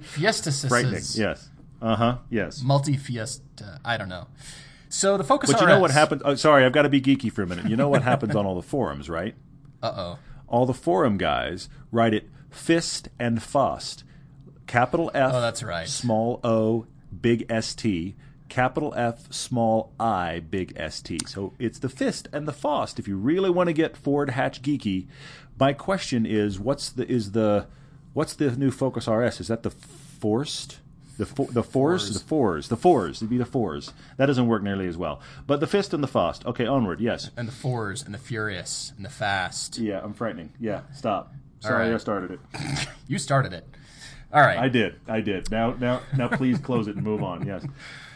[0.67, 1.01] Frightening.
[1.15, 1.49] Yes.
[1.81, 2.17] Uh huh.
[2.29, 2.61] Yes.
[2.61, 3.79] Multi Fiesta.
[3.85, 4.27] I don't know.
[4.89, 5.61] So the Focus But RS.
[5.61, 6.21] you know what happens?
[6.25, 7.69] Oh, sorry, I've got to be geeky for a minute.
[7.69, 9.35] You know what happens on all the forums, right?
[9.81, 10.19] Uh oh.
[10.49, 14.03] All the forum guys write it fist and fust.
[14.69, 15.33] Capital F.
[15.33, 15.87] Oh, that's right.
[15.87, 16.85] Small O,
[17.21, 18.15] big ST.
[18.49, 21.27] Capital F, small I, big ST.
[21.27, 22.99] So it's the fist and the fost.
[22.99, 25.07] If you really want to get Ford hatch geeky,
[25.59, 27.65] my question is, what's the is the
[28.13, 29.39] what's the new Focus RS?
[29.41, 30.79] Is that the Forced?
[31.17, 32.13] The fo- the fours, Fours.
[32.13, 33.17] the fours, the fours.
[33.17, 33.91] It'd be the fours.
[34.17, 35.19] That doesn't work nearly as well.
[35.47, 36.45] But the fist and the fast.
[36.45, 37.01] Okay, onward.
[37.01, 37.29] Yes.
[37.35, 39.77] And the Fours and the Furious and the Fast.
[39.79, 40.53] Yeah, I'm frightening.
[40.61, 41.33] Yeah, stop.
[41.59, 41.93] Sorry, right.
[41.93, 42.39] I started it.
[43.07, 43.65] You started it.
[44.31, 44.57] All right.
[44.57, 44.99] I did.
[45.07, 45.49] I did.
[45.49, 47.45] Now, now, now, please close it and move on.
[47.47, 47.65] Yes.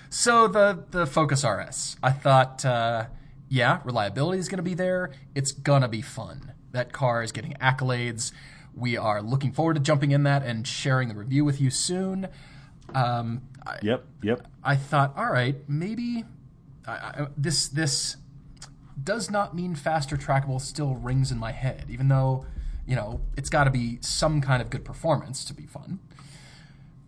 [0.10, 3.06] So the the Focus RS, I thought, uh,
[3.50, 5.12] yeah, reliability is going to be there.
[5.34, 6.54] It's gonna be fun.
[6.72, 8.32] That car is getting accolades.
[8.76, 12.28] We are looking forward to jumping in that and sharing the review with you soon.
[12.94, 14.06] Um, I, Yep.
[14.24, 14.48] Yep.
[14.64, 16.26] I thought, all right, maybe
[16.88, 18.18] I, I, this this
[19.02, 20.62] does not mean faster trackable.
[20.62, 22.46] Still rings in my head, even though
[22.88, 26.00] you know it's got to be some kind of good performance to be fun.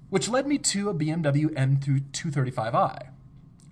[0.10, 3.10] Which led me to a BMW M235i.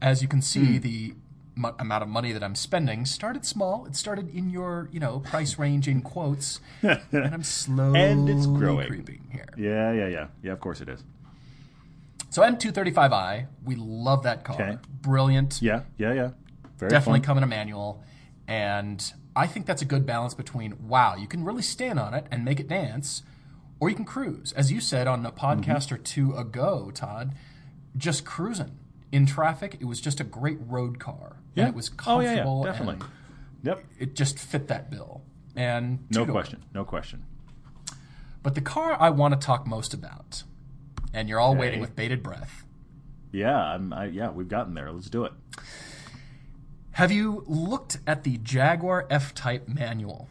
[0.01, 0.77] As you can see, hmm.
[0.79, 1.13] the
[1.55, 3.85] mu- amount of money that I'm spending started small.
[3.85, 8.45] It started in your you know price range in quotes, and I'm slowly And it's
[8.47, 8.87] growing.
[8.87, 9.45] creeping here.
[9.57, 9.93] Yeah.
[9.93, 10.07] Yeah.
[10.07, 10.27] Yeah.
[10.41, 10.51] Yeah.
[10.51, 11.03] Of course it is.
[12.29, 14.55] So M235i, we love that car.
[14.55, 14.77] Okay.
[15.01, 15.61] Brilliant.
[15.61, 15.81] Yeah.
[15.97, 16.13] Yeah.
[16.13, 16.29] Yeah.
[16.79, 17.25] Very definitely fun.
[17.25, 18.03] come in a manual.
[18.47, 22.25] And I think that's a good balance between wow, you can really stand on it
[22.31, 23.23] and make it dance,
[23.79, 24.53] or you can cruise.
[24.53, 25.95] As you said on a podcast Mm-hmm.
[25.95, 27.33] or two ago, Todd,
[27.97, 28.77] just cruising.
[29.11, 31.37] In traffic, it was just a great road car.
[31.55, 31.67] Yeah.
[31.67, 32.61] It was comfortable.
[32.61, 32.95] Oh, yeah, yeah, definitely.
[33.05, 33.05] and
[33.63, 33.83] Yep.
[33.99, 35.21] it just fit that bill.
[35.55, 36.63] And No question.
[36.73, 37.25] No question.
[38.41, 40.43] But the car I want to talk most about,
[41.13, 42.63] and you're all waiting with bated breath.
[43.31, 43.55] Yeah.
[43.55, 43.93] I'm.
[43.93, 44.31] I, yeah.
[44.31, 44.91] We've gotten there.
[44.91, 45.33] Let's do it.
[46.93, 50.27] Have you looked at the Jaguar F Type manual?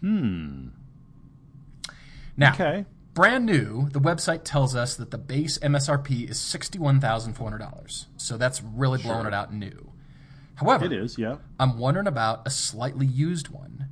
[0.00, 0.68] Hmm.
[2.36, 2.84] Now, Okay.
[3.14, 8.06] brand new, the website tells us that the base MSRP is $61,400.
[8.16, 9.28] So that's really blowing Sure.
[9.28, 9.90] it out new.
[10.56, 11.18] However, It is.
[11.18, 11.36] Yeah.
[11.58, 13.86] I'm wondering about a slightly used one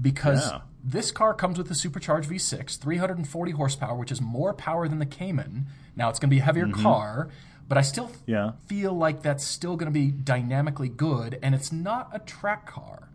[0.00, 0.60] because Yeah.
[0.84, 5.06] this car comes with a supercharged V6, 340 horsepower, which is more power than the
[5.06, 5.66] Cayman.
[5.96, 7.28] Now it's going to be a heavier car,
[7.68, 8.10] but I still.
[8.26, 8.52] Yeah.
[8.66, 13.08] feel like that's still going to be dynamically good, and it's not a track car.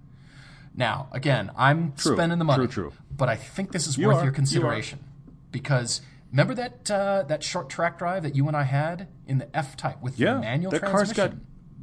[0.76, 2.16] Now, again, I'm True.
[2.16, 2.94] spending the money, True, true.
[3.16, 4.24] but I think this is You worth are.
[4.24, 5.00] your You consideration
[5.52, 9.56] because remember that uh, that short track drive that you and I had in the
[9.56, 10.36] F Type with Yeah.
[10.36, 11.30] the manual that car's transmission.
[11.32, 11.38] got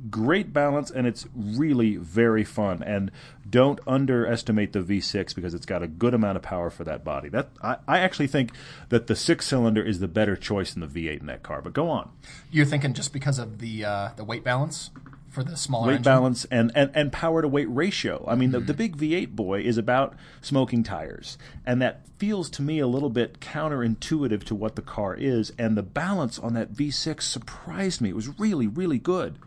[0.09, 2.83] great balance and it's really very fun.
[2.83, 3.11] And
[3.49, 7.29] don't underestimate the V6 because it's got a good amount of power for that body.
[7.29, 8.53] That I, I actually think
[8.89, 11.61] that the six cylinder is the better choice than the V8 in that car.
[11.61, 12.11] But go on.
[12.51, 14.91] You're thinking just because of the uh, the weight balance
[15.29, 16.03] for the smaller weight engine?
[16.13, 18.25] balance and, and, and power to weight ratio.
[18.27, 18.67] I mean, the, Mm-hmm.
[18.67, 21.39] the big V8 boy is about smoking tires.
[21.65, 25.53] And that feels to me a little bit counterintuitive to what the car is.
[25.57, 28.09] And the balance on that V6 surprised me.
[28.11, 29.39] It was really, really good.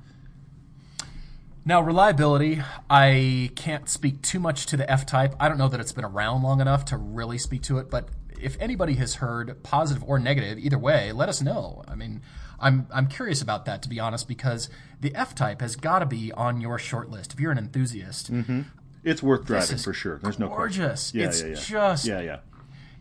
[1.66, 5.34] Now, reliability, I can't speak too much to the F Type.
[5.40, 8.10] I don't know that it's been around long enough to really speak to it, but
[8.42, 11.84] if anybody has heard positive or negative, either way, let us know.
[11.88, 12.22] I mean,
[12.60, 16.06] I'm I'm curious about that to be honest, because the F Type has got to
[16.06, 18.30] be on your short list if you're an enthusiast.
[19.06, 20.20] It's worth driving for sure.
[20.22, 21.14] There's no gorgeous.
[21.14, 21.56] Yeah, it's yeah, yeah.
[21.56, 22.40] just Yeah, yeah.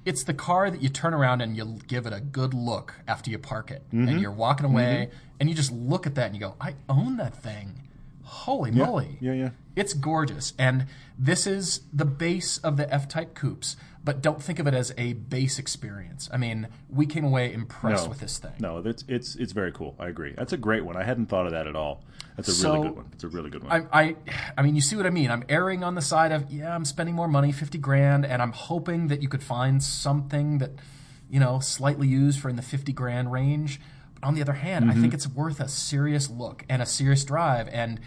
[0.04, 3.28] it's the car that you turn around and you give it a good look after
[3.28, 4.08] you park it, Mm-hmm.
[4.08, 7.16] and you're walking away, and you just look at that and you go, "I own
[7.16, 7.88] that thing."
[8.42, 9.18] Holy moly!
[9.20, 9.50] Yeah, yeah.
[9.76, 10.86] It's gorgeous, and
[11.18, 13.76] this is the base of the F-Type coupes.
[14.04, 16.28] But don't think of it as a base experience.
[16.32, 18.08] I mean, we came away impressed No.
[18.10, 18.50] with this thing.
[18.58, 19.94] No, it's it's it's very cool.
[20.00, 20.34] I agree.
[20.36, 20.96] That's a great one.
[20.96, 22.02] I hadn't thought of that at all.
[22.36, 23.06] That's a So- really good one.
[23.12, 23.86] It's a really good one.
[23.92, 24.16] I, I,
[24.58, 25.30] I mean, you see what I mean.
[25.30, 28.50] I'm erring on the side of yeah, I'm spending more money, fifty grand, and I'm
[28.52, 30.72] hoping that you could find something that,
[31.30, 33.80] you know, slightly used for in the fifty grand range.
[34.14, 35.00] But on the other hand, I Mm-hmm.
[35.02, 38.00] think it's worth a serious look and a serious drive, and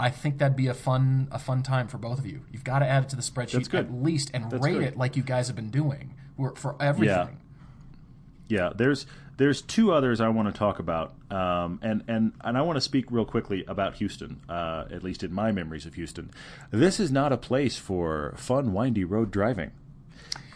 [0.00, 2.40] I think that'd be a fun, a fun time for both of you.
[2.50, 4.82] You've got to add it to the spreadsheet at least and That's rate good.
[4.84, 7.38] it like you guys have been doing for- for everything.
[8.48, 9.06] Yeah, there's
[9.38, 12.80] there's two others I want to talk about, um, and and and I want to
[12.82, 16.30] speak real quickly about Houston, uh, at least in my memories of Houston.
[16.70, 19.70] This is not a place for fun, windy road driving.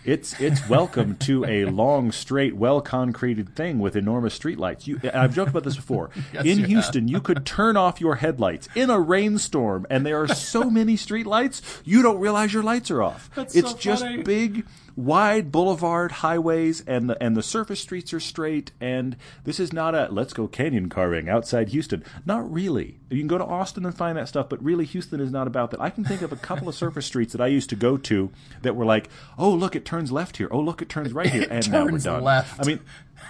[0.07, 4.87] It's it's welcome to a long, straight, well concreted thing with enormous streetlights.
[4.87, 6.11] You, I've joked about this before.
[6.33, 6.69] Yes, in you have.
[6.69, 10.97] Houston, you could turn off your headlights in a rainstorm, and there are so many
[10.97, 13.31] streetlights you don't realize your lights are off.
[13.35, 18.21] That's it's so just big wide boulevard highways and the and the surface streets are
[18.21, 18.73] straight.
[18.81, 22.03] And this is not a let's go canyon carving outside Houston.
[22.25, 22.99] Not really.
[23.11, 25.71] You can go to Austin and find that stuff but really Houston is not about
[25.71, 25.81] that.
[25.81, 28.31] I can think of a couple of surface streets that I used to go to
[28.63, 30.49] that were like oh look it turns left here.
[30.51, 31.47] Oh look it turns right here.
[31.51, 32.25] And now we're done.
[32.25, 32.59] left.
[32.59, 32.81] I mean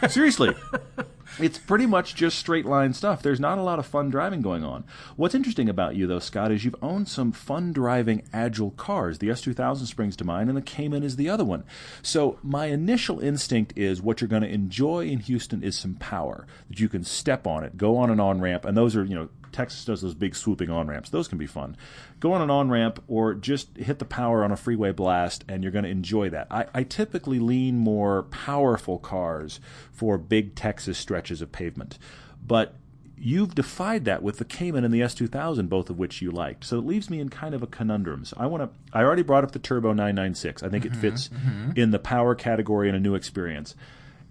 [0.08, 0.54] seriously
[1.38, 3.22] it's pretty much just straight line stuff.
[3.22, 4.84] There's not a lot of fun driving going on.
[5.16, 9.18] What's interesting about you, though, Scott, is you've owned some fun driving agile cars.
[9.18, 11.64] The S2000 springs to mind, and the Cayman is the other one.
[12.02, 16.46] So my initial instinct is what you're going to enjoy in Houston is some power
[16.68, 19.14] that you can step on it, go on an on ramp, and those are you
[19.14, 21.08] know Texas does those big swooping on ramps.
[21.08, 21.78] Those can be fun.
[22.20, 25.62] Go on an on ramp or just hit the power on a freeway blast, and
[25.62, 26.46] you're going to enjoy that.
[26.50, 29.58] I, I typically lean more powerful cars
[29.90, 31.98] for big Texas stretches of pavement,
[32.46, 32.74] but
[33.16, 36.62] you've defied that with the Cayman and the S2000, both of which you liked.
[36.62, 38.26] So it leaves me in kind of a conundrum.
[38.26, 38.70] So I want to.
[38.92, 40.62] I already brought up the Turbo 996.
[40.62, 41.70] I think it mm-hmm, fits mm-hmm.
[41.76, 43.74] in the power category and a new experience.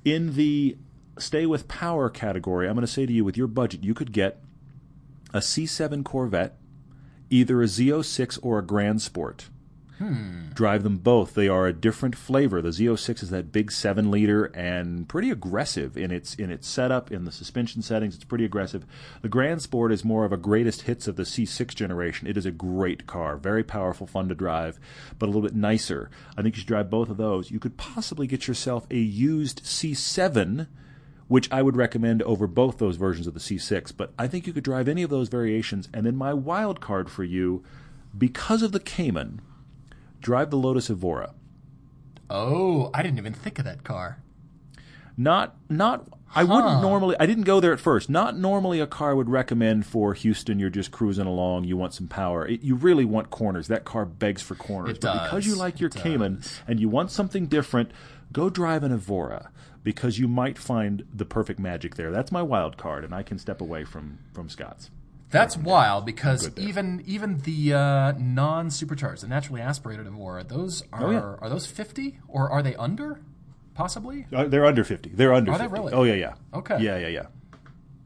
[0.03, 0.77] In the
[1.17, 4.11] stay with power category, I'm going to say to you, with your budget, you could
[4.11, 4.39] get
[5.35, 6.57] a C7 Corvette,
[7.29, 9.49] either a Z06 or a Grand Sport.
[9.97, 10.47] Hmm.
[10.53, 11.33] Drive them both.
[11.33, 12.61] They are a different flavor.
[12.61, 17.11] The Z06 is that big seven liter and pretty aggressive in its in its setup,
[17.11, 18.15] in the suspension settings.
[18.15, 18.85] It's pretty aggressive.
[19.21, 22.27] The Grand Sport is more of a greatest hits of the C6 generation.
[22.27, 24.79] It is a great car, very powerful, fun to drive,
[25.19, 26.09] but a little bit nicer.
[26.37, 27.51] I think you should drive both of those.
[27.51, 30.67] You could possibly get yourself a used C7
[31.27, 33.93] which I would recommend over both those versions of the C6.
[33.95, 35.89] But I think you could drive any of those variations.
[35.93, 37.63] And then my wild card for you,
[38.17, 39.41] because of the Cayman,
[40.21, 41.33] drive the Lotus Evora.
[42.29, 44.21] Oh, I didn't even think of that car.
[45.17, 46.07] Not, not.
[46.37, 47.15] I wouldn't normally.
[47.19, 48.09] I didn't go there at first.
[48.09, 50.59] Not normally a car I would recommend for Houston.
[50.59, 51.63] You're just cruising along.
[51.63, 52.45] You want some power.
[52.45, 53.69] It, you really want corners.
[53.69, 54.97] That car begs for corners.
[54.97, 56.59] It but because you like your Cayman does.
[56.67, 57.91] and you want something different,
[58.33, 59.49] go drive an Evora
[59.85, 62.11] because you might find the perfect magic there.
[62.11, 64.89] That's my wild card, and I can step away from from Scott's.
[65.29, 71.07] That's wild because even even the uh, non supercharged, the naturally aspirated Evora, those are
[71.07, 71.35] Oh, yeah.
[71.39, 73.21] are those fifty or are they under?
[73.75, 74.25] Possibly.
[74.33, 75.09] Uh, they're under 50.
[75.09, 75.91] They're under Are they really?
[75.91, 76.33] Oh, yeah, yeah.
[76.53, 76.77] Okay.
[76.79, 77.25] Yeah, yeah, yeah.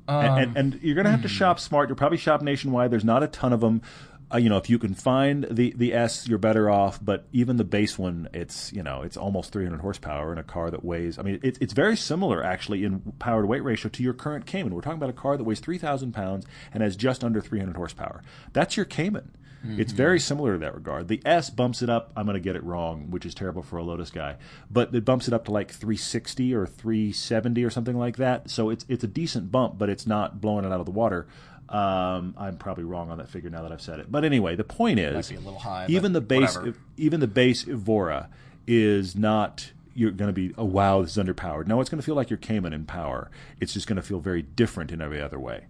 [0.07, 1.89] and, and, and you're going to have to shop smart.
[1.89, 2.89] You'll probably shop nationwide.
[2.89, 3.83] There's not a ton of them.
[4.31, 6.99] Uh, you know, if you can find the, the S, you're better off.
[7.03, 10.69] But even the base one, it's you know, it's almost 300 horsepower in a car
[10.69, 11.17] that weighs.
[11.17, 14.45] I mean, it's it's very similar actually in power to weight ratio to your current
[14.45, 14.73] Cayman.
[14.73, 18.21] We're talking about a car that weighs 3,000 pounds and has just under 300 horsepower.
[18.53, 19.31] That's your Cayman.
[19.77, 21.09] It's very similar to that regard.
[21.09, 22.13] The S bumps it up.
[22.15, 24.37] I'm going to get it wrong, which is terrible for a Lotus guy,
[24.71, 28.49] but it bumps it up to like 360 or 370 or something like that.
[28.49, 31.27] So it's it's a decent bump, but it's not blowing it out of the water.
[31.69, 34.11] Um, I'm probably wrong on that figure now that I've said it.
[34.11, 36.77] But anyway, the point is, high, even the base, whatever.
[36.97, 38.29] even the base Evora
[38.67, 39.71] is not.
[39.93, 41.67] You're going to be, oh wow, this is underpowered.
[41.67, 43.29] No, it's going to feel like your Cayman in power.
[43.59, 45.65] It's just going to feel very different in every other way.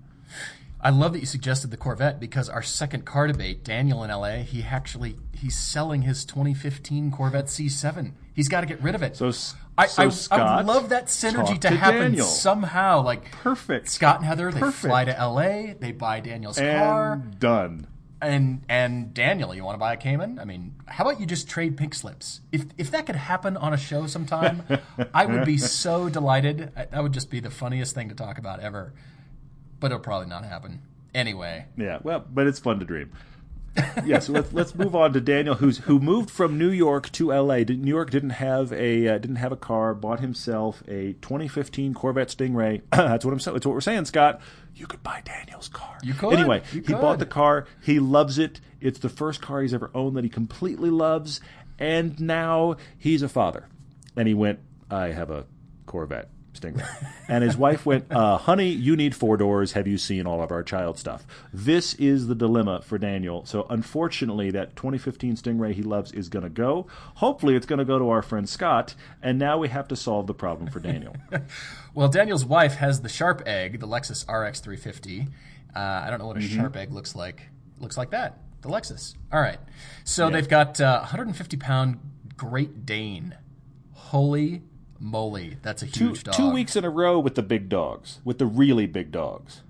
[0.81, 4.37] I love that you suggested the Corvette because our second car debate, Daniel in LA,
[4.43, 8.13] he actually he's selling his 2015 Corvette C7.
[8.33, 9.17] He's got to get rid of it.
[9.17, 9.31] So,
[9.77, 12.25] I, so I, I would love that synergy to, to happen Daniel.
[12.25, 13.01] somehow.
[13.03, 13.89] Like Perfect.
[13.89, 17.87] Scott and Heather, they fly to LA, they buy Daniel's and car, done.
[18.21, 20.39] and and Daniel, you want to buy a Cayman?
[20.39, 22.39] I mean, how about you just trade pink slips?
[22.53, 24.63] If if that could happen on a show sometime,
[25.13, 26.71] I would be so delighted.
[26.75, 28.93] That would just be the funniest thing to talk about ever.
[29.79, 30.81] But it'll probably not happen.
[31.13, 33.11] Anyway, Yeah, well, but it's fun to dream.
[34.05, 37.31] yeah, so let's let's move on to Daniel, who's who moved from New York to
[37.31, 37.63] L.A.
[37.63, 42.29] New York didn't have a uh, didn't have a car, bought himself a 2015 Corvette
[42.29, 42.81] Stingray.
[42.91, 43.53] that's what I'm saying.
[43.53, 44.41] that's what we're saying, Scott.
[44.75, 45.97] You could buy Daniel's car.
[46.03, 46.33] You could.
[46.33, 47.67] Anyway, You he bought the car.
[47.81, 48.59] He loves it.
[48.81, 51.39] It's the first car he's ever owned that he completely loves,
[51.77, 53.67] and now he's a father.
[54.15, 55.45] And he went, I have a
[55.85, 56.29] Corvette.
[56.53, 56.88] Stingray.
[57.27, 59.73] And his wife went, uh, Honey, you need four doors.
[59.73, 61.25] Have you seen all of our child stuff?
[61.53, 63.45] This is the dilemma for Daniel.
[63.45, 66.88] So, unfortunately, that 2015 Stingray he loves is going to go.
[67.15, 68.95] Hopefully, it's going to go to our friend Scott.
[69.21, 71.15] And now we have to solve the problem for Daniel.
[71.95, 75.27] Well, Daniel's wife has the Sharp Egg, the Lexus RX 350.
[75.75, 77.41] Uh, I don't know what a Sharp Egg looks like.
[77.79, 79.15] looks like that, the Lexus.
[79.33, 79.57] All right.
[80.03, 80.33] So Yeah.
[80.33, 81.97] they've got uh, 150 pound
[82.38, 83.35] Great Dane.
[83.93, 84.62] Holy
[84.99, 86.35] moly, that's a two, huge dog.
[86.35, 89.62] two weeks in a row with the big dogs, with the really big dogs.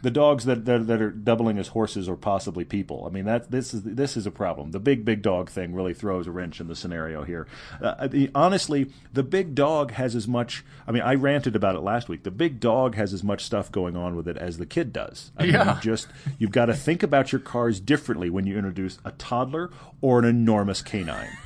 [0.00, 3.04] The dogs that, that that are doubling as horses or possibly people.
[3.04, 4.70] I mean, that this is this is a problem.
[4.70, 7.48] The big big dog thing really throws a wrench in the scenario here.
[7.82, 10.64] Uh, the, honestly, the big dog has as much.
[10.86, 12.22] I mean, I ranted about it last week.
[12.22, 15.32] The big dog has as much stuff going on with it as the kid does.
[15.36, 15.74] I mean, Yeah.
[15.74, 16.06] you just
[16.38, 19.68] you've got to think about your cars differently when you introduce a toddler
[20.00, 21.36] or an enormous canine.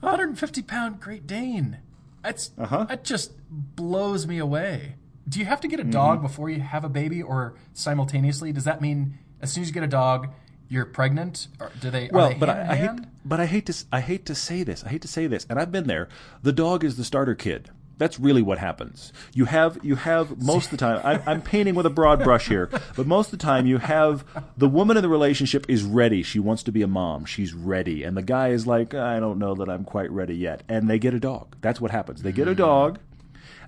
[0.00, 1.78] 150 pound Great Dane.
[2.22, 2.84] That's Uh-huh.
[2.84, 4.96] that just blows me away.
[5.28, 6.26] Do you have to get a dog Mm-hmm.
[6.26, 8.52] before you have a baby, or simultaneously?
[8.52, 10.28] Does that mean as soon as you get a dog,
[10.68, 11.48] you're pregnant?
[11.60, 12.10] Or do they?
[12.12, 12.90] Well, are they but I, I hate,
[13.24, 14.84] but I hate to, I hate to say this.
[14.84, 16.08] I hate to say this, and I've been there.
[16.42, 17.70] The dog is the starter kid.
[18.00, 19.12] That's really what happens.
[19.34, 21.02] You have, you have most of the time.
[21.04, 24.24] I, I'm painting with a broad brush here, but most of the time you have
[24.56, 26.22] the woman in the relationship is ready.
[26.22, 27.26] She wants to be a mom.
[27.26, 30.62] She's ready, and the guy is like, I don't know that I'm quite ready yet.
[30.66, 31.56] And they get a dog.
[31.60, 32.22] That's what happens.
[32.22, 33.00] They get a dog,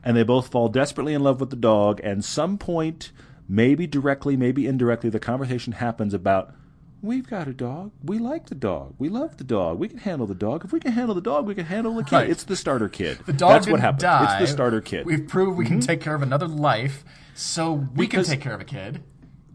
[0.02, 2.00] and they both fall desperately in love with the dog.
[2.02, 3.12] And some point,
[3.46, 6.54] maybe directly, maybe indirectly, the conversation happens about
[7.02, 7.90] We've got a dog.
[8.04, 8.94] We like the dog.
[8.96, 9.78] We love the dog.
[9.80, 10.64] We can handle the dog.
[10.64, 12.12] If we can handle the dog, we can handle the kid.
[12.12, 12.30] Right.
[12.30, 13.18] It's the starter kid.
[13.26, 14.02] The dog That's what happens.
[14.02, 14.38] die.
[14.40, 15.00] It's the starter kid.
[15.00, 15.08] Mm-hmm.
[15.08, 18.54] We've proved we can take care of another life, so we Because- can take care
[18.54, 19.02] of a kid.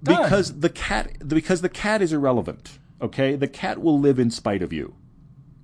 [0.04, 0.22] Done.
[0.24, 2.78] because the cat because the cat is irrelevant.
[3.02, 3.36] Okay?
[3.36, 4.94] The cat will live in spite of you.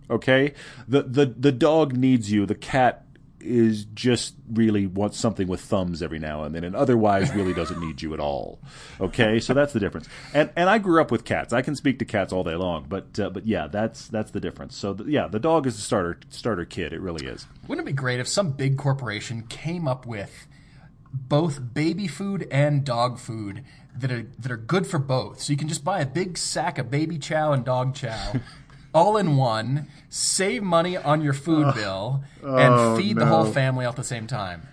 [0.09, 0.53] Okay?
[0.87, 2.45] The the the dog needs you.
[2.47, 3.02] The cat
[3.43, 7.79] is just really wants something with thumbs every now and then and otherwise really doesn't
[7.79, 8.59] need you at all.
[8.99, 9.39] Okay?
[9.39, 10.07] So that's the difference.
[10.33, 11.53] And and I grew up with cats.
[11.53, 14.39] I can speak to cats all day long, but uh, but yeah, that's that's the
[14.39, 14.75] difference.
[14.75, 16.93] So the, yeah, the dog is the starter starter kid.
[16.93, 17.45] It really is.
[17.67, 20.47] Wouldn't it be great if some big corporation came up with
[21.13, 23.63] both baby food and dog food
[23.95, 25.41] that are that are good for both?
[25.41, 28.33] So you can just buy a big sack of baby chow and dog chow.
[28.93, 33.85] All in one, save money on your food bill, and Oh, feed the whole family
[33.85, 34.67] at the same time.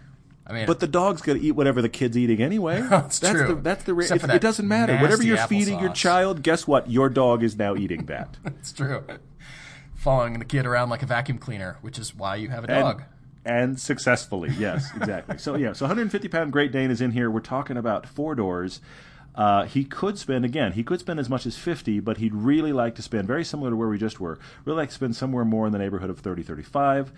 [0.46, 2.80] I mean, But the dog's going to eat whatever the kid's eating anyway.
[2.90, 3.46] That's true.
[3.46, 3.94] The, that's the.
[3.94, 4.98] Ra- it, that it doesn't matter.
[4.98, 6.90] Whatever you're feeding your child, guess what?
[6.90, 8.36] Your dog is now eating that.
[8.44, 9.04] it's true.
[9.94, 12.82] Following the kid around like a vacuum cleaner, which is why you have a and,
[12.82, 13.02] dog.
[13.44, 15.38] and successfully, yes, exactly.
[15.38, 17.30] so yeah, so 150 pound Great Dane is in here.
[17.30, 18.80] We're talking about four doors.
[19.40, 20.72] Uh, he could spend again.
[20.72, 23.70] He could spend as much as 50, but he'd really like to spend very similar
[23.70, 24.38] to where we just were.
[24.66, 27.10] Really like to spend somewhere more in the neighborhood of 30, 35.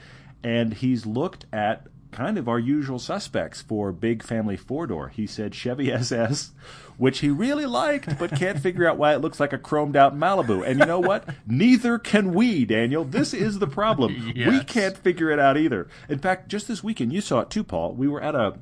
[0.44, 5.08] And he's looked at kind of our usual suspects for big family four door.
[5.08, 6.52] He said Chevy SS,
[6.96, 10.16] which he really liked, but can't figure out why it looks like a chromed out
[10.16, 10.64] Malibu.
[10.64, 11.28] And you know what?
[11.48, 13.02] Neither can we, Daniel.
[13.02, 14.32] This is the problem.
[14.52, 15.88] We can't figure it out either.
[16.08, 17.94] In fact, just this weekend, you saw it too, Paul.
[17.94, 18.58] We were at a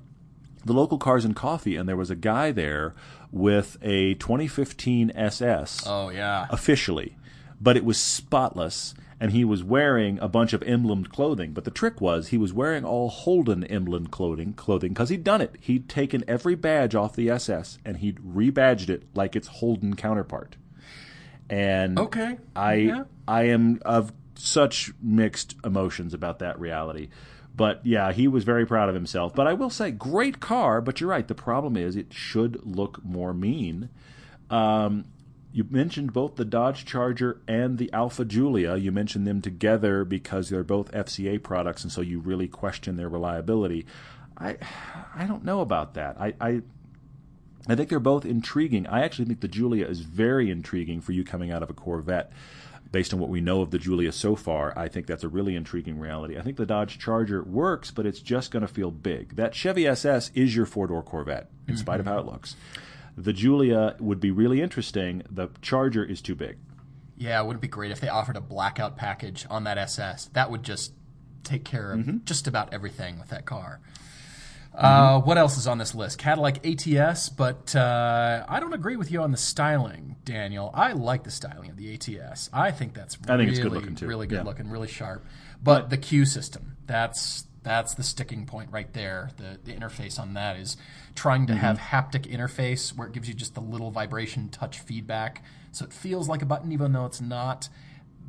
[0.64, 2.94] the local Cars and Coffee, and there was a guy there
[3.32, 6.46] with a 2015 SS Oh yeah.
[6.50, 7.16] officially,
[7.60, 11.52] but it was spotless, and he was wearing a bunch of emblemed clothing.
[11.52, 15.40] But the trick was he was wearing all Holden emblemed clothing clothing because he'd done
[15.40, 15.56] it.
[15.60, 20.56] He'd taken every badge off the SS and he'd rebadged it like its Holden counterpart.
[21.48, 22.38] And Okay.
[22.56, 23.04] I Yeah.
[23.28, 27.08] I am of such mixed emotions about that reality.
[27.54, 29.34] But yeah, he was very proud of himself.
[29.34, 30.80] But I will say, great car.
[30.80, 31.26] But you're right.
[31.26, 33.90] The problem is, it should look more mean.
[34.48, 35.04] Um,
[35.52, 38.76] you mentioned both the Dodge Charger and the Alfa Giulia.
[38.76, 43.08] You mentioned them together because they're both FCA products, and so you really question their
[43.08, 43.84] reliability.
[44.38, 44.56] I,
[45.14, 46.20] I don't know about that.
[46.20, 46.62] I, I,
[47.68, 48.86] I think they're both intriguing.
[48.86, 52.32] I actually think the Giulia is very intriguing for you coming out of a Corvette.
[52.92, 55.54] Based on what we know of the Giulia so far, I think that's a really
[55.54, 56.36] intriguing reality.
[56.36, 59.36] I think the Dodge Charger works, but it's just going to feel big.
[59.36, 62.56] That Chevy SS is your four door Corvette, in spite of how it looks.
[63.16, 65.22] The Giulia would be really interesting.
[65.30, 66.58] The Charger is too big.
[67.16, 70.26] Yeah, it would it be great if they offered a blackout package on that SS?
[70.32, 70.92] That would just
[71.44, 72.18] take care of Mm-hmm.
[72.24, 73.80] just about everything with that car.
[74.74, 76.16] Uh, what else is on this list?
[76.18, 80.70] Cadillac ATS, but uh, I don't agree with you on the styling, Daniel.
[80.72, 82.48] I like the styling of the ATS.
[82.52, 84.06] I think that's I really, it's good looking, too.
[84.06, 84.42] really good Yeah.
[84.44, 85.24] looking, really sharp.
[85.62, 89.30] But the CUE system, that's that's the sticking point right there.
[89.36, 90.76] The the interface on that is
[91.14, 91.54] trying Mm-hmm.
[91.54, 95.42] to have haptic interface where it gives you just the little vibration touch feedback,
[95.72, 97.68] so it feels like a button even though it's not.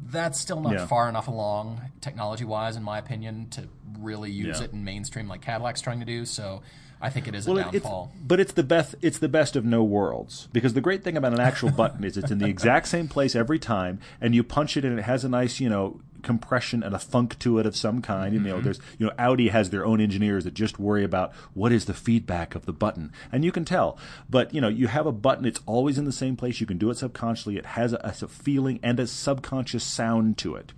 [0.04, 0.86] That's still not Yeah.
[0.88, 3.68] far enough along technology wise, in my opinion, to
[4.00, 4.66] really use Yeah.
[4.66, 6.26] it in mainstream like Cadillac's trying to do.
[6.26, 6.64] So
[7.02, 8.12] I think it is a Well, it's, downfall.
[8.26, 8.96] but it's the best.
[9.02, 12.18] It's the best of no worlds because the great thing about an actual button is
[12.18, 15.24] it's in the exact same place every time, and you punch it, and it has
[15.24, 18.36] a nice, you know, compression and a funk to it of some kind.
[18.36, 18.66] And, you know, mm-hmm.
[18.66, 21.94] there's, you know, Audi has their own engineers that just worry about what is the
[21.94, 23.98] feedback of the button, and you can tell.
[24.30, 26.62] But you know, you have a button; it's always in the same place.
[26.62, 27.58] You can do it subconsciously.
[27.58, 30.74] It has a, a feeling and a subconscious sound to it.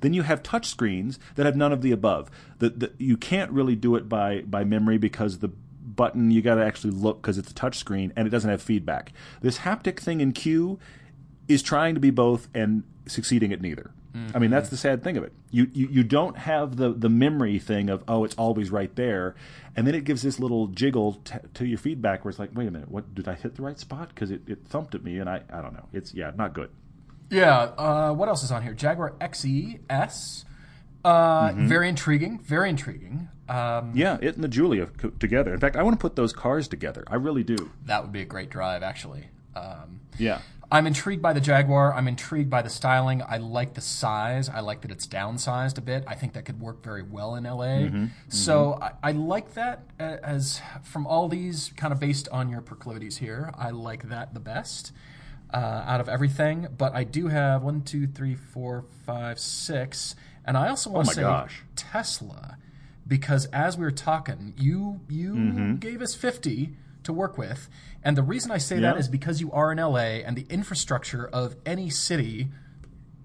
[0.00, 2.30] Then you have touch screens that have none of the above.
[2.58, 6.64] The, you can't really do it by, by memory because the button you got to
[6.64, 9.12] actually look because it's a touch screen and it doesn't have feedback.
[9.40, 10.78] This haptic thing in CUE
[11.48, 13.90] is trying to be both and succeeding at neither.
[14.34, 14.74] I mean, that's mm-hmm.
[14.74, 15.32] the sad thing of it.
[15.50, 19.36] You, you you don't have the the memory thing of oh, it's always right there,
[19.76, 22.66] and then it gives this little jiggle t- to your feedback where it's like, wait
[22.66, 24.08] a minute, what did I hit the right spot?
[24.08, 25.86] Because it, it thumped at me, and I I don't know.
[25.92, 26.70] It's yeah, not good.
[27.30, 27.58] Yeah.
[27.78, 28.74] Uh, what else is on here?
[28.74, 30.44] Jaguar XE-S.
[31.04, 31.66] Uh, Mm-hmm.
[31.68, 32.38] Very intriguing.
[32.40, 33.28] Very intriguing.
[33.48, 35.52] Um, Yeah, it and the Giulia co- together.
[35.54, 37.04] In fact, I want to put those cars together.
[37.08, 37.70] I really do.
[37.86, 39.28] that would be a great drive, actually.
[39.56, 40.40] Um, Yeah.
[40.72, 41.92] I'm intrigued by the Jaguar.
[41.94, 43.22] I'm intrigued by the styling.
[43.26, 44.48] I like the size.
[44.48, 46.04] I like that it's downsized a bit.
[46.06, 47.88] I think that could work very well in LA.
[47.88, 48.04] Mm-hmm.
[48.28, 52.60] So I, I like that uh, as from all these, kind of based on your
[52.60, 53.50] proclivities here.
[53.58, 54.92] I like that the best
[55.52, 56.68] uh, out of everything.
[56.76, 61.10] But I do have one, two, three, four, five, six, and I also want Oh
[61.10, 61.62] to say gosh.
[61.76, 62.56] Tesla
[63.06, 65.74] because as we were talking, you you Mm-hmm.
[65.76, 67.68] gave us fifty to work with,
[68.04, 69.00] and the reason I say that Yeah.
[69.00, 72.48] is because you are in LA and the infrastructure of any city,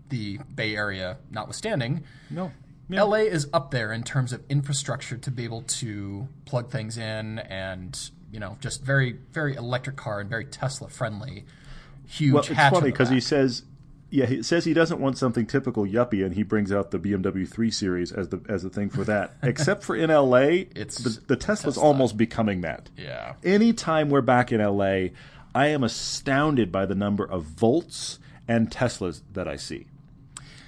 [0.10, 2.52] the Bay Area notwithstanding, No.
[2.88, 3.02] Yeah.
[3.04, 7.40] LA is up there in terms of infrastructure to be able to plug things in
[7.40, 11.46] and you know just very very electric car and very Tesla friendly.
[12.08, 13.64] Huge Well, it's funny because he says,
[14.10, 17.48] yeah, he says he doesn't want something typical yuppie, and he brings out the BMW
[17.48, 19.34] 3 Series as the as the thing for that.
[19.44, 21.88] Except for in LA, It's the, the Tesla's Tesla.
[21.88, 22.90] almost becoming that.
[22.98, 23.34] yeah.
[23.44, 25.08] Anytime we're back in LA,
[25.54, 29.88] I am astounded by the number of Volts and Teslas that I see.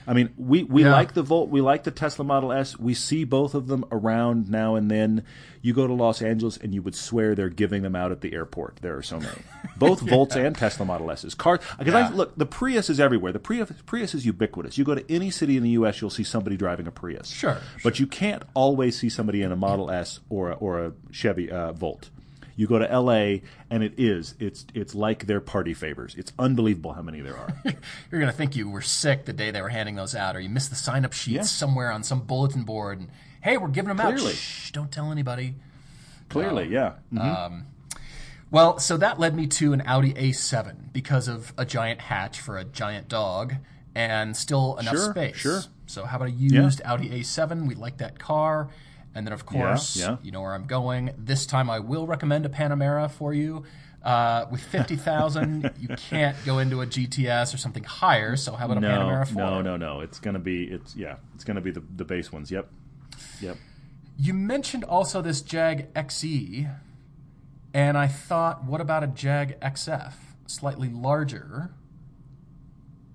[0.07, 0.93] I mean, we, we Yeah.
[0.93, 2.79] like the Volt, we like the Tesla Model S.
[2.79, 5.23] We see both of them around now and then.
[5.61, 8.31] You go to Los Angeles and you would swear they're giving them out at the
[8.33, 8.77] airport.
[8.77, 9.41] There are so many.
[9.75, 11.35] Both Volts and Tesla Model S's.
[11.35, 12.07] Cars, because Yeah.
[12.07, 13.33] I look, the Prius is everywhere.
[13.33, 14.77] The Prius, Prius is ubiquitous.
[14.77, 17.27] You go to any city in the U.S., you'll see somebody driving a Prius.
[17.29, 20.93] Sure, But you can't always see somebody in a Model S or a, or a
[21.11, 22.11] Chevy uh, Volt.
[22.57, 23.43] You go to L.A.
[23.69, 26.15] and it is it's it's like their party favors.
[26.17, 27.47] It's unbelievable how many there are.
[28.11, 30.49] You're gonna think you were sick the day they were handing those out, or you
[30.49, 31.41] missed the sign-up sheets Yeah.
[31.43, 32.99] somewhere on some bulletin board.
[32.99, 33.09] And
[33.41, 34.13] hey, we're giving them out.
[34.15, 34.33] Clearly.
[34.33, 35.53] Shh, don't tell anybody.
[36.29, 36.93] Clearly, yeah.
[37.13, 37.63] Mhm.
[38.49, 42.57] Well, so that led me to an Audi A7 because of a giant hatch for
[42.57, 43.55] a giant dog
[43.93, 45.35] and still enough Sure, space.
[45.35, 45.61] sure.
[45.85, 47.67] So how about a used Audi A7?
[47.67, 48.69] We like that car.
[49.17, 50.17] And then, of course, yeah.
[50.21, 51.09] you know where I'm going.
[51.17, 53.63] This time I will recommend a Panamera for you.
[54.03, 58.35] Uh, with 50,000, you can't go into a GTS or something higher.
[58.35, 59.41] So how about a no, Panamera 4?
[59.41, 60.01] no, no, no.
[60.01, 61.15] It's gonna be it's yeah.
[61.33, 62.51] It's gonna be the the base ones.
[62.51, 62.69] Yep,
[63.41, 63.57] yep.
[64.19, 66.71] You mentioned also this Jag XE,
[67.73, 70.13] and I thought, what about a Jag XF?
[70.45, 71.71] Slightly larger.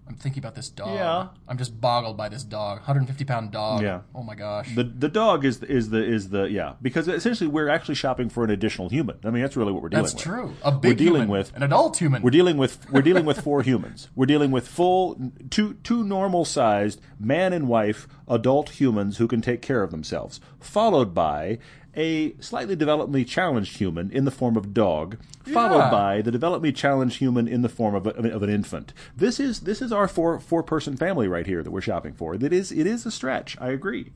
[0.09, 0.95] I'm thinking about this dog.
[0.95, 1.29] Yeah.
[1.49, 2.79] I'm just boggled by this dog.
[2.79, 3.83] 150 pound dog.
[3.83, 4.01] Yeah.
[4.15, 4.75] Oh my gosh.
[4.75, 8.45] The the dog is is the is the yeah because essentially we're actually shopping for
[8.45, 9.19] an additional human.
[9.25, 10.25] I mean that's really what we're dealing That's with.
[10.25, 10.55] That's true.
[10.65, 12.23] A big we're dealing human, with an adult human.
[12.23, 14.09] We're dealing with we're dealing with four humans.
[14.15, 19.41] We're dealing with full two two normal sized man and wife adult humans who can
[19.41, 21.59] take care of themselves, followed by
[21.97, 25.91] a slightly developmentally challenged human in the form of dog, followed Yeah.
[25.91, 28.93] by the developmentally challenged human in the form of, a, of an infant.
[29.17, 32.37] This is this is our four four person family right here that we're shopping for.
[32.39, 33.57] That is it is a stretch.
[33.61, 34.13] I agree.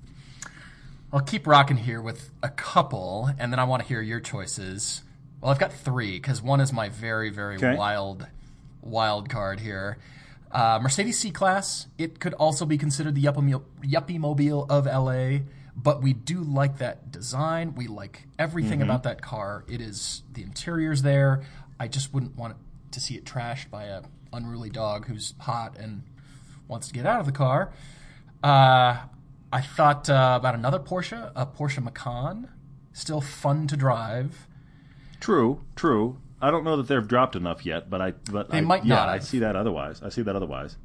[1.12, 5.03] I'll keep rocking here with a couple, and then I want to hear your choices.
[5.41, 7.77] Well, I've got three because one is my very, very Okay.
[7.77, 8.27] wild,
[8.83, 9.99] wild card here.
[10.51, 11.87] Uh, Mercedes C Class.
[11.99, 15.41] It could also be considered the yuppie, yuppie mobile of LA,
[15.77, 17.74] but we do like that design.
[17.74, 19.64] We like everything about that car.
[19.68, 21.43] It is the interior's there.
[21.79, 22.57] I just wouldn't want
[22.93, 24.03] to see it trashed by a
[24.33, 26.03] unruly dog who's hot and
[26.66, 27.72] wants to get out of the car.
[28.43, 29.03] Uh,
[29.53, 32.49] I thought uh, about another Porsche, a Porsche Macan
[32.93, 34.47] still fun to drive.
[35.20, 36.18] True, true.
[36.41, 38.97] I don't know that they've dropped enough yet, but I but They I, might yeah,
[38.97, 40.03] not I see that otherwise.
[40.03, 40.77] I see that otherwise.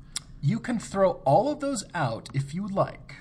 [0.42, 3.16] You can throw all of those out if you like,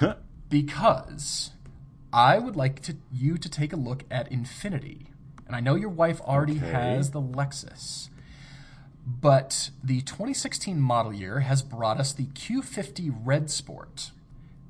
[0.48, 1.50] because
[2.12, 5.06] I would like to, you to take a look at Infiniti.
[5.46, 6.70] And I know your wife already Okay.
[6.70, 8.08] has the Lexus,
[9.06, 14.10] but the 2016 model year has brought us the Q50 Red Sport.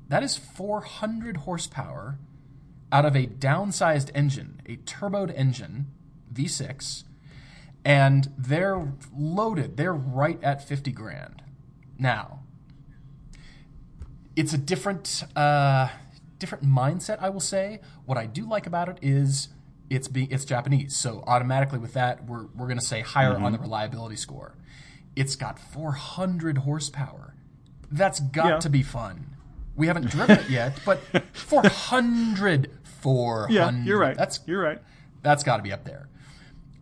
[0.09, 2.17] That is 400 horsepower
[2.91, 5.87] out of a downsized engine, a turboed engine,
[6.33, 7.03] V6,
[7.83, 9.77] and they're loaded.
[9.77, 11.41] They're right at 50 grand.
[11.97, 12.41] Now,
[14.37, 15.89] it's a different uh,
[16.39, 17.81] different mindset, I will say.
[18.05, 19.49] What I do like about it is
[19.89, 23.51] it's being it's Japanese, so automatically with that, we're we're going to say higher on
[23.51, 24.55] the reliability score.
[25.15, 27.33] It's got 400 horsepower.
[27.91, 28.59] That's got Yeah.
[28.59, 29.35] to be fun.
[29.75, 30.99] We haven't driven it yet, but
[31.33, 33.53] 400, 400.
[33.53, 34.15] Yeah, you're right.
[34.17, 34.81] That's you're right.
[35.21, 36.09] that's got to be up there.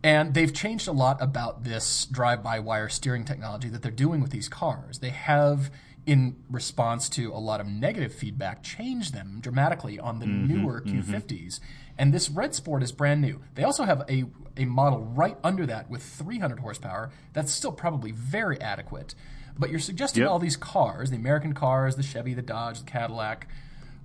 [0.03, 4.47] And they've changed a lot about this drive-by-wire steering technology that they're doing with these
[4.47, 4.99] cars.
[4.99, 5.71] They have,
[6.05, 10.81] in response to a lot of negative feedback, changed them dramatically on the mm-hmm, newer
[10.81, 10.99] mm-hmm.
[10.99, 11.59] Q50s.
[11.97, 13.41] And this Red Sport is brand new.
[13.55, 14.25] They also have a,
[14.57, 19.15] a model right under that with 300 horsepower that's still probably very adequate.
[19.57, 20.29] But you're suggesting Yep.
[20.29, 23.47] all these cars, the American cars, the Chevy, the Dodge, the Cadillac,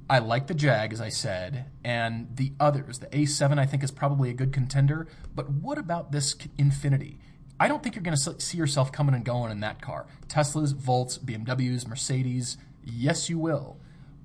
[0.09, 2.98] I like the Jag, as I said, and the others.
[2.98, 5.07] The A7, I think, is probably a good contender.
[5.36, 7.18] But what about this Infiniti?
[7.61, 10.06] I don't think you're going to see yourself coming and going in that car.
[10.28, 13.76] Teslas, Volts, BMWs, Mercedes, yes, you will.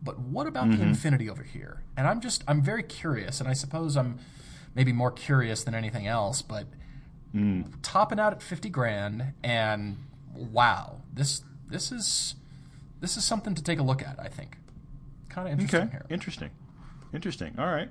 [0.02, 0.92] But what about the mm-hmm.
[0.92, 1.82] Infiniti over here?
[1.98, 4.20] And I'm just, I'm very curious, and I suppose I'm
[4.74, 6.68] maybe more curious than anything else, but
[7.36, 7.66] mm.
[7.82, 9.98] topping out at 50 grand, and
[10.34, 12.36] wow, this, this is,
[13.02, 14.58] this is something to take a look at, I think.
[15.28, 15.92] Kind of interesting Okay.
[15.92, 16.06] here.
[16.10, 16.52] Interesting.
[17.14, 17.56] Interesting.
[17.58, 17.90] All right.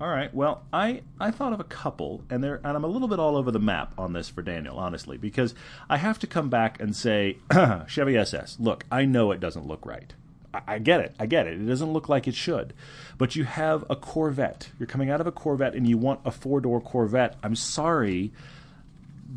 [0.00, 0.32] All right.
[0.32, 3.36] Well, I I thought of a couple, and there, and I'm a little bit all
[3.36, 5.54] over the map on this for Daniel, honestly, because
[5.90, 7.36] I have to come back and say,
[7.86, 8.56] Chevy SS.
[8.58, 10.14] Look, I know it doesn't look right.
[10.54, 11.14] I, I get it.
[11.18, 11.60] I get it.
[11.60, 12.72] It doesn't look like it should.
[13.18, 14.70] But you have a Corvette.
[14.78, 17.36] You're coming out of a Corvette, and you want a four door Corvette.
[17.42, 18.32] I'm sorry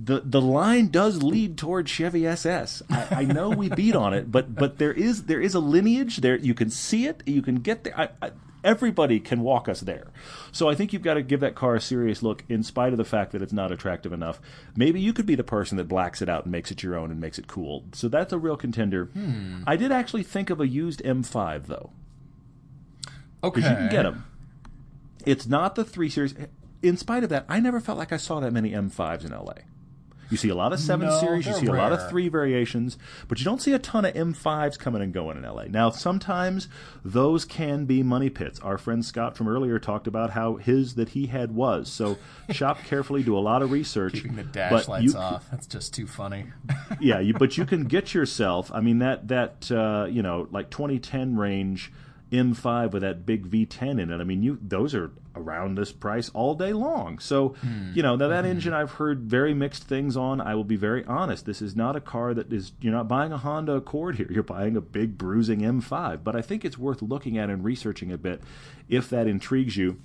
[0.05, 2.81] the the line does lead toward Chevy SS.
[2.89, 6.17] I, I know we beat on it, but but there is there is a lineage
[6.17, 6.37] there.
[6.37, 7.21] You can see it.
[7.25, 7.99] You can get there.
[7.99, 8.31] I, I,
[8.63, 10.07] everybody can walk us there.
[10.51, 12.97] So I think you've got to give that car a serious look, in spite of
[12.97, 14.39] the fact that it's not attractive enough.
[14.75, 17.11] Maybe you could be the person that blacks it out and makes it your own
[17.11, 17.83] and makes it cool.
[17.93, 19.05] So that's a real contender.
[19.05, 19.63] Hmm.
[19.67, 21.91] I did actually think of a used M5 though
[23.43, 23.59] Okay.
[23.59, 24.25] because you can get them.
[25.25, 26.33] It's not the three series.
[26.81, 29.53] In spite of that, I never felt like I saw that many M5s in LA.
[30.29, 32.97] You see a lot of seven No, series, you see a lot of three variations,
[33.27, 35.65] but you don't see a ton of M5s coming and going in LA.
[35.65, 36.67] Now, sometimes
[37.03, 38.59] those can be money pits.
[38.61, 41.91] Our friend Scott from earlier talked about how his that he had was.
[41.91, 42.17] So
[42.49, 44.13] shop carefully, do a lot of research.
[44.13, 45.49] Keeping the dash but lights you off.
[45.51, 46.45] That's just too funny.
[46.99, 48.71] yeah, you, but you can get yourself.
[48.73, 51.91] I mean that that uh, you know like 2010 range
[52.33, 54.19] M5 with that big V10 in it.
[54.19, 57.19] I mean you those are around this price all day long.
[57.19, 57.91] So hmm.
[57.93, 58.51] you know now that hmm.
[58.51, 60.41] engine I've heard very mixed things on.
[60.41, 61.45] I will be very honest.
[61.45, 64.27] This is not a car that is you're not buying a Honda Accord here.
[64.33, 66.23] You're buying a big bruising M5.
[66.23, 68.41] But I think it's worth looking at and researching a bit
[68.89, 69.99] if that intrigues you.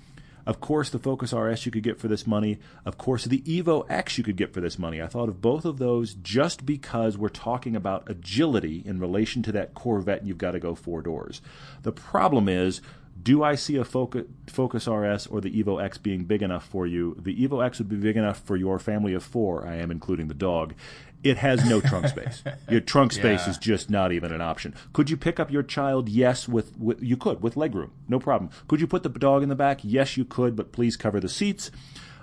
[0.45, 2.59] Of course, the Focus RS you could get for this money.
[2.85, 5.01] Of course, the Evo X you could get for this money.
[5.01, 9.51] I thought of both of those just because we're talking about agility in relation to
[9.53, 11.41] that Corvette and you've got to go four doors.
[11.83, 12.81] The problem is,
[13.21, 16.85] do I see a Focus, Focus RS or the Evo X being big enough for
[16.87, 17.15] you?
[17.19, 20.27] The Evo X would be big enough for your family of four, I am including
[20.27, 20.73] the dog.
[21.21, 22.43] It has no trunk space.
[22.69, 23.49] Your trunk space Yeah.
[23.49, 24.73] is just not even an option.
[24.93, 26.07] Could you pick up your child?
[26.07, 28.51] Yes, with, with you could with legroom, no problem.
[28.69, 29.81] Could you put the dog in the back?
[29.83, 31.71] Yes, you could, but please cover the seats.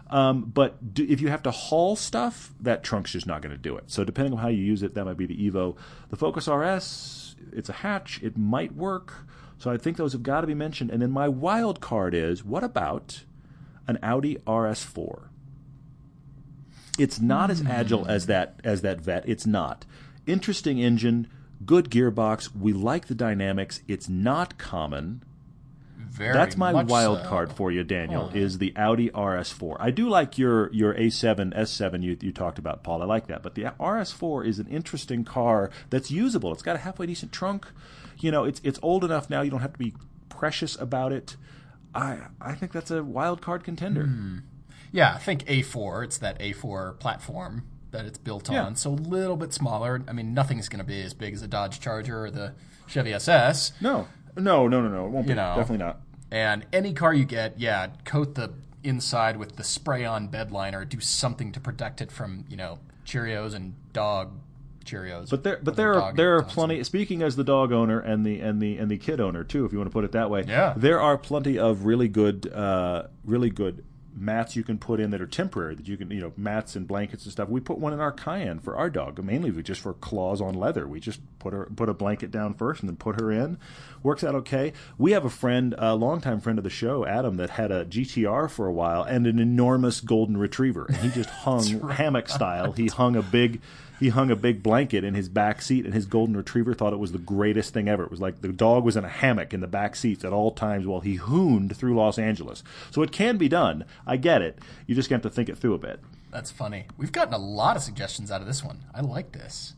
[0.09, 3.59] Um, but do, if you have to haul stuff, that trunk's just not going to
[3.61, 3.84] do it.
[3.88, 5.76] So depending on how you use it, that might be the Evo.
[6.09, 8.20] The Focus RS, it's a hatch.
[8.22, 9.12] It might work.
[9.59, 10.90] So I think those have got to be mentioned.
[10.90, 13.24] And then my wild card is: what about
[13.86, 15.28] an Audi RS4?
[16.98, 19.28] It's not as agile as that as that vet.
[19.28, 19.84] It's not.
[20.26, 21.28] Interesting engine,
[21.64, 22.54] good gearbox.
[22.57, 23.80] We like the dynamics.
[23.86, 25.22] It's not common.
[26.16, 27.28] Very That's my much wild so.
[27.28, 28.30] card for you, Daniel.
[28.32, 28.36] Oh.
[28.36, 29.76] Is the Audi RS4?
[29.78, 33.02] I do like your your A7 S7 you you talked about, Paul.
[33.02, 36.52] I like that, but the RS4 is an interesting car that's usable.
[36.52, 37.66] It's got a halfway decent trunk.
[38.18, 39.42] You know, it's it's old enough now.
[39.42, 39.94] You don't have to be
[40.28, 41.36] precious about it.
[41.94, 44.04] I I think that's a wild card contender.
[44.04, 44.38] Hmm.
[44.92, 46.04] Yeah, I think A4.
[46.04, 48.64] It's that A4 platform that it's built Yeah.
[48.64, 48.76] on.
[48.76, 50.02] So a little bit smaller.
[50.08, 52.54] I mean, nothing's going to be as big as a Dodge Charger or the
[52.86, 53.72] Chevy SS.
[53.80, 55.06] No, no, no, no, no.
[55.06, 55.30] It won't be.
[55.30, 55.54] You know.
[55.56, 56.00] Definitely not.
[56.30, 58.52] And any car you get, yeah, coat the
[58.84, 60.84] inside with the spray-on bed liner.
[60.84, 64.32] Do something to protect it from you know Cheerios and dog
[64.87, 65.30] Cheerios.
[65.30, 66.82] But there, but there are there are plenty.
[66.84, 69.72] Speaking as the dog owner and the and the and the kid owner too, if
[69.72, 70.45] you want to put it that way.
[70.47, 70.74] Yeah.
[70.76, 73.84] There are plenty of really good, uh, really good
[74.16, 75.74] mats you can put in that are temporary.
[75.74, 77.49] That you can, you know, mats and blankets and stuff.
[77.49, 80.89] We put one in our Cayenne for our dog, mainly just for claws on leather.
[80.89, 83.59] We just put her put a blanket down first and then put her in.
[84.03, 84.72] Works out okay.
[84.99, 88.51] We have a friend, a longtime friend of the show, Adam, that had a GTR
[88.51, 92.72] for a while and an enormous golden retriever, and he just hung hammock style.
[92.72, 93.61] He hung a big
[93.99, 96.99] he hung a big blanket in his back seat, and his golden retriever thought it
[96.99, 98.05] was the greatest thing ever.
[98.05, 100.51] It was like the dog was in a hammock in the back seats at all
[100.51, 102.62] times while he hooned through Los Angeles.
[102.90, 103.84] So it can be done.
[104.07, 104.59] I get it.
[104.86, 106.01] You just have to think it through a bit.
[106.30, 106.86] That's funny.
[106.99, 108.84] We've gotten a lot of suggestions out of this one.
[108.94, 109.74] I like this.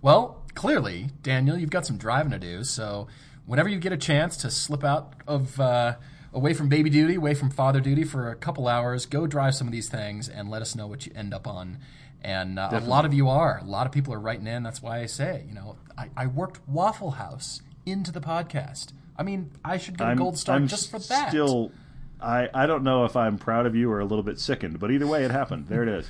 [0.00, 2.64] Well, clearly, Daniel, you've got some driving to do.
[2.64, 3.08] So,
[3.46, 5.96] whenever you get a chance to slip out of uh,
[6.32, 9.66] away from baby duty, away from father duty for a couple hours, go drive some
[9.66, 11.78] of these things and let us know what you end up on.
[12.24, 13.58] And uh, a lot of you are.
[13.58, 14.62] A lot of people are writing in.
[14.62, 18.92] That's why I say, you know, I, I worked Waffle House into the podcast.
[19.16, 21.30] I mean, I should get a gold star I'm just for that.
[21.30, 21.72] Still,
[22.20, 24.90] I, I don't know if I'm proud of you or a little bit sickened, but
[24.90, 25.66] either way, it happened.
[25.66, 26.08] There it is.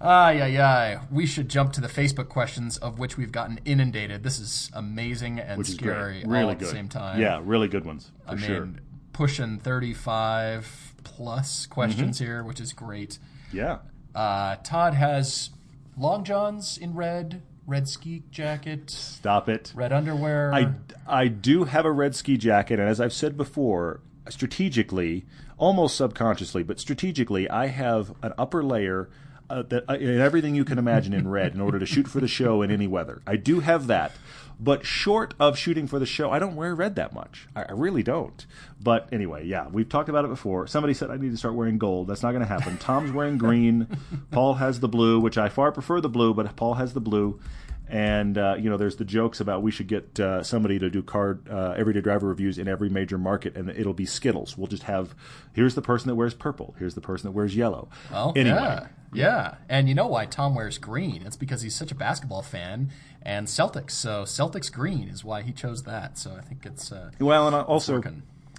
[0.00, 1.00] Ay, ay, ay.
[1.10, 4.22] We should jump to the Facebook questions, of which we've gotten inundated.
[4.24, 6.26] This is amazing and is scary great.
[6.26, 6.68] Really all at good.
[6.68, 7.18] the same time.
[7.20, 8.68] Yeah, really good ones I mean, sure.
[9.14, 12.24] pushing 35 plus questions Mm-hmm.
[12.24, 13.18] here, which is great.
[13.52, 13.78] Yeah.
[14.16, 15.50] Uh, Todd has
[15.98, 19.72] long johns in red, red ski jacket, Stop it.
[19.74, 20.52] red underwear.
[20.54, 20.72] I,
[21.06, 24.00] I do have a red ski jacket, and as I've said before,
[24.30, 25.26] strategically,
[25.58, 29.10] almost subconsciously, but strategically, I have an upper layer
[29.50, 32.20] uh, that uh, in everything you can imagine in red in order to shoot for
[32.20, 33.22] the show in any weather.
[33.26, 34.12] I do have that,
[34.58, 37.46] but short of shooting for the show, I don't wear red that much.
[37.54, 38.46] I, I really don't.
[38.80, 40.66] But anyway, yeah, we've talked about it before.
[40.66, 42.08] Somebody said I need to start wearing gold.
[42.08, 42.78] That's not going to happen.
[42.78, 43.86] Tom's wearing green.
[44.30, 47.40] Paul has the blue, which I far prefer the blue, but Paul has the blue.
[47.88, 51.02] And uh, you know, there's the jokes about we should get uh, somebody to do
[51.02, 54.58] car uh, everyday driver reviews in every major market, and it'll be Skittles.
[54.58, 55.14] We'll just have
[55.52, 57.88] here's the person that wears purple, here's the person that wears yellow.
[58.10, 59.54] Well, anyway, yeah, yeah.
[59.68, 61.22] And you know why Tom wears green?
[61.24, 62.90] It's because he's such a basketball fan
[63.26, 63.90] and Celtics.
[63.90, 66.16] So Celtics green is why he chose that.
[66.16, 68.02] So I think it's uh, well, and uh, also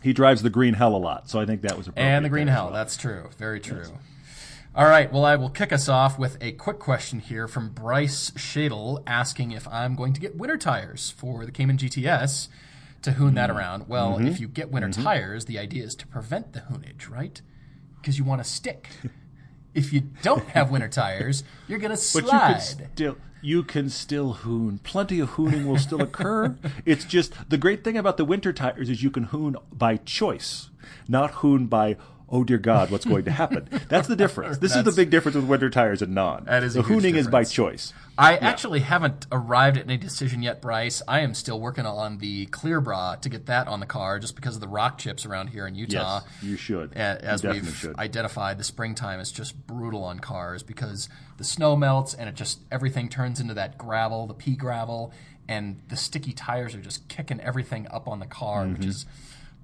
[0.04, 2.16] he drives the green hell a lot, so I think that was appropriate.
[2.16, 2.66] and the green hell.
[2.66, 2.74] well.
[2.74, 3.30] That's true.
[3.38, 3.86] Very true.
[4.76, 5.12] All right.
[5.12, 9.52] Well, I will kick us off with a quick question here from Bryce Shadle asking
[9.52, 12.48] if I'm going to get winter tires for the Cayman GTS
[13.02, 13.58] to hoon that Mm-hmm.
[13.58, 13.88] around.
[13.88, 17.42] Well, if you get winter tires, the idea is to prevent the hoonage, right?
[18.00, 18.90] Because you want to stick.
[19.78, 22.54] if you don't have winter tires, you're going to But you slide.
[22.54, 22.62] can
[22.96, 24.80] still you can still hoon.
[24.80, 26.58] Plenty of hooning will still occur.
[26.86, 30.72] it's just the great thing about the winter tires is you can hoon by choice,
[31.08, 31.98] not hoon by
[32.30, 33.70] oh dear God, what's going to happen?
[33.90, 34.58] That's the difference.
[34.58, 36.46] This is the big difference with winter tires and non.
[36.46, 37.94] That is a the hooning is by choice.
[38.18, 41.02] I actually haven't arrived at any decision yet, Bryce.
[41.08, 44.36] I am still working on the clear bra to get that on the car just
[44.36, 46.22] because of the rock chips around here in Utah.
[46.24, 46.94] Yes, you should.
[46.96, 47.96] As you we've should.
[47.98, 52.60] identified, the springtime is just brutal on cars because the snow melts and it just
[52.72, 55.14] everything turns into that gravel, the pea gravel,
[55.48, 58.90] and the sticky tires are just kicking everything up on the car, which Mm-hmm.
[58.90, 59.06] is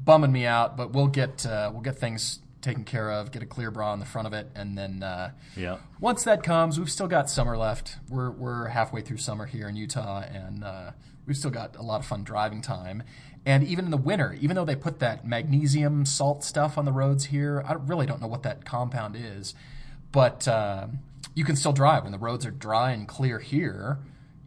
[0.06, 0.78] bumming me out.
[0.78, 3.32] But we'll get uh, we'll get things taken care of.
[3.32, 5.78] Get a clear bra on the front of it, and then uh, Yeah.
[6.00, 7.98] once that comes, we've still got summer left.
[8.10, 10.92] We're we're halfway through summer here in Utah, and uh,
[11.28, 13.04] we've still got a lot of fun driving time.
[13.46, 16.94] And even in the winter, even though they put that magnesium salt stuff on the
[16.94, 19.54] roads here, I really don't know what that compound is,
[20.14, 20.88] but uh,
[21.36, 24.00] you can still drive when the roads are dry and clear here.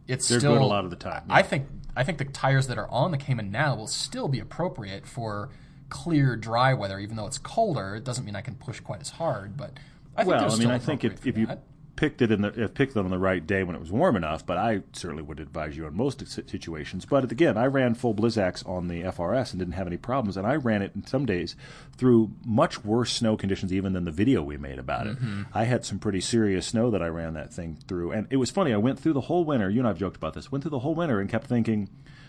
[0.09, 2.67] It's They're still good a lot of the time, I think I think the tires
[2.69, 5.51] that are on the Cayman now will still be appropriate for
[5.89, 6.99] clear, dry weather.
[6.99, 9.57] Even though it's colder, it doesn't mean I can push quite as hard.
[9.57, 9.73] But
[10.17, 11.49] I think well, I mean, I think if, if you
[11.97, 14.17] picked it in the if picked it on the right day when it was warm
[14.17, 17.07] enough, but I certainly would advise you on most situations.
[17.07, 20.47] But again, I ran full Blizzaks on the FRS and didn't have any problems, and
[20.47, 21.57] I ran it in some days
[21.97, 25.17] through much worse snow conditions even than the video we made about it.
[25.17, 25.43] Mm-hmm.
[25.55, 28.51] I had some pretty serious snow that I ran that thing through, and it was
[28.51, 28.73] funny.
[28.73, 29.71] I went through the whole winter.
[29.71, 30.53] You and I've joked about this.
[30.53, 31.89] Went through the whole winter and kept thinking.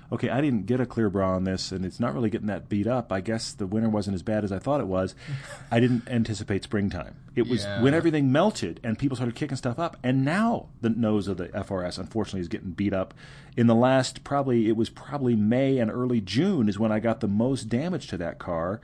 [0.09, 2.69] Okay, I didn't get a clear bra on this, and it's not really getting that
[2.69, 3.11] beat up.
[3.11, 5.15] I guess the winter wasn't as bad as I thought it was.
[5.71, 7.15] I didn't anticipate springtime.
[7.35, 7.81] It was Yeah.
[7.81, 9.97] when everything melted and people started kicking stuff up.
[10.03, 13.13] And now the nose of the FRS, unfortunately, is getting beat up.
[13.57, 17.19] In the last, probably, it was probably May and early June is when I got
[17.19, 18.79] the most damage to that car.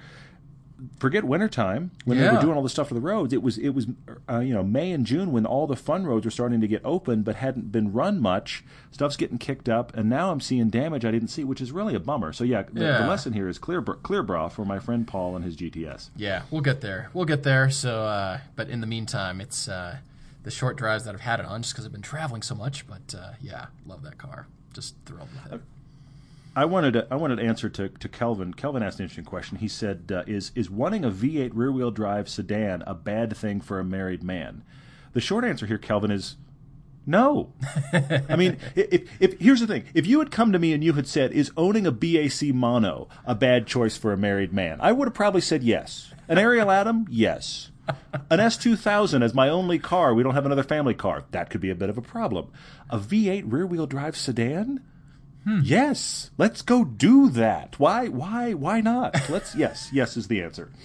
[1.00, 3.34] Forget wintertime when they were doing all the stuff for the roads.
[3.34, 3.88] It was it was
[4.30, 6.82] uh, you know May and June when all the fun roads were starting to get
[6.84, 8.64] open but hadn't been run much.
[8.92, 11.96] Stuff's getting kicked up, and now I'm seeing damage I didn't see, which is really
[11.96, 12.34] a bummer.
[12.34, 15.44] So yeah, the, the lesson here is clear clear bra for my friend Paul and
[15.44, 16.10] his GTS.
[16.16, 17.10] Yeah, we'll get there.
[17.14, 17.70] We'll get there.
[17.70, 19.98] So, uh, but in the meantime, it's uh,
[20.44, 22.86] the short drives that I've had it on just because I've been traveling so much.
[22.88, 24.48] But uh, yeah, love that car.
[24.74, 25.62] Just thrilled with it.
[26.56, 28.54] I wanted to, I wanted to answer to, to Kelvin.
[28.54, 29.58] Kelvin asked an interesting question.
[29.58, 33.60] He said, uh, "Is is wanting a V8 rear wheel drive sedan a bad thing
[33.60, 34.64] for a married man?"
[35.14, 36.38] The short answer here, Kelvin, is
[37.06, 37.54] no.
[37.92, 40.94] I mean, if, if here's the thing: if you had come to me and you
[40.94, 44.92] had said, "Is owning a BAC Mono a bad choice for a married man?" I
[44.92, 46.14] would have probably said yes.
[46.28, 47.72] An Ariel Atom, yes.
[48.30, 50.14] An S2000 as my only car.
[50.14, 51.26] We don't have another family car.
[51.32, 52.50] That could be a bit of a problem.
[52.90, 54.80] A V8 rear wheel drive sedan.
[55.46, 57.80] Yes, let's go do that.
[57.80, 58.08] Why?
[58.08, 58.54] Why?
[58.54, 59.30] Why not?
[59.30, 59.56] Let's.
[59.64, 60.72] Yes, yes is the answer.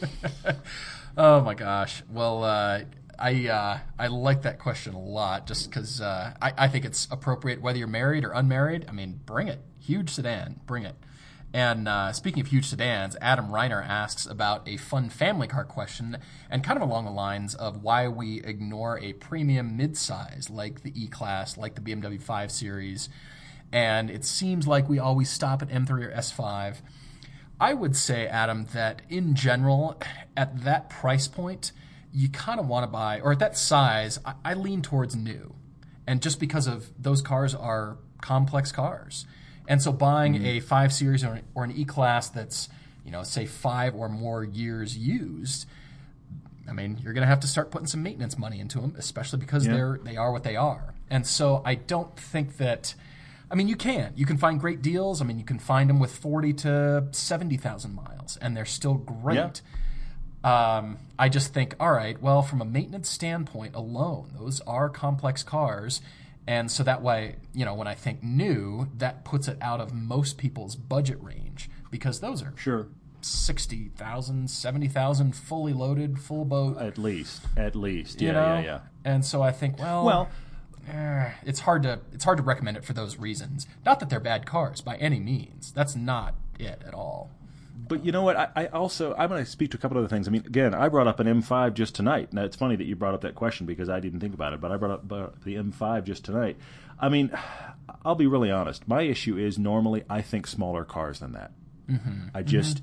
[1.20, 2.04] Oh my gosh.
[2.08, 2.82] Well, uh,
[3.18, 7.08] I uh, I like that question a lot, just because uh, I, I think it's
[7.10, 8.86] appropriate whether you're married or unmarried.
[8.88, 9.60] I mean, bring it.
[9.80, 10.94] Huge sedan, bring it.
[11.52, 16.18] And uh, speaking of huge sedans, Adam Reiner asks about a fun family car question,
[16.48, 20.92] and kind of along the lines of why we ignore a premium midsize like the
[20.94, 23.08] E Class, like the BMW 5 Series,
[23.72, 26.76] and it seems like we always stop at M3 or S5.
[27.60, 30.00] I would say, Adam, that in general,
[30.36, 31.72] at that price point,
[32.12, 35.54] you kind of want to buy, or at that size, I, I lean towards new.
[36.06, 39.26] And just because of those cars are complex cars.
[39.66, 40.44] And so buying mm-hmm.
[40.46, 42.68] a 5 Series or, or an E Class that's,
[43.04, 45.66] you know, say five or more years used,
[46.68, 49.40] I mean, you're going to have to start putting some maintenance money into them, especially
[49.40, 49.74] because Yeah.
[49.74, 50.94] they're they are what they are.
[51.10, 52.94] And so I don't think that.
[53.50, 54.12] I mean, you can.
[54.14, 55.20] You can find great deals.
[55.22, 58.94] I mean, you can find them with forty to seventy thousand miles, and they're still
[58.94, 59.62] great.
[60.44, 65.42] Um, I just think, all right, well, from a maintenance standpoint alone, those are complex
[65.42, 66.00] cars.
[66.46, 69.92] And so that way, you know, when I think new, that puts it out of
[69.92, 72.86] most people's budget range because those are Sure.
[73.20, 77.42] 60,000, 70,000 fully loaded, full boat, At least.
[77.56, 78.20] At least.
[78.22, 78.32] you Yeah.
[78.34, 78.54] know?
[78.58, 78.60] Yeah.
[78.62, 78.78] Yeah.
[79.04, 80.28] And so I think, well, Well,
[80.88, 83.66] eh, it's hard to it's hard to recommend it for those reasons.
[83.84, 85.72] Not that they're bad cars by any means.
[85.72, 87.30] That's not it at all.
[87.86, 88.36] But you know what?
[88.36, 90.28] I, I also I'm going to speak to a couple other things.
[90.28, 92.32] I mean, again, I brought up an M5 just tonight.
[92.32, 94.60] Now it's funny that you brought up that question because I didn't think about it.
[94.60, 96.56] But I brought up the M5 just tonight.
[96.98, 97.30] I mean,
[98.04, 98.86] I'll be really honest.
[98.88, 101.52] My issue is normally I think smaller cars than that.
[102.34, 102.82] I just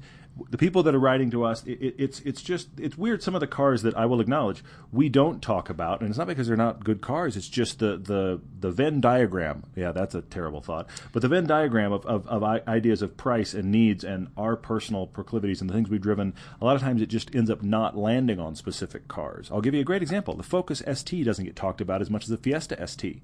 [0.50, 3.24] the people that are writing to us, it, it, it's it's just it's weird.
[3.24, 6.28] Some of the cars that I will acknowledge we don't talk about, and it's not
[6.28, 7.38] because they're not good cars.
[7.38, 9.64] It's just the the the Venn diagram.
[9.76, 10.90] Yeah, that's a terrible thought.
[11.14, 15.08] But the Venn diagram of, of, of ideas of price and needs and our personal
[15.08, 16.34] proclivities and the things we've driven.
[16.60, 19.50] A lot of times it just ends up not landing on specific cars.
[19.52, 20.36] I'll give you a great example.
[20.36, 23.22] The Focus ST doesn't get talked about as much as the Fiesta ST.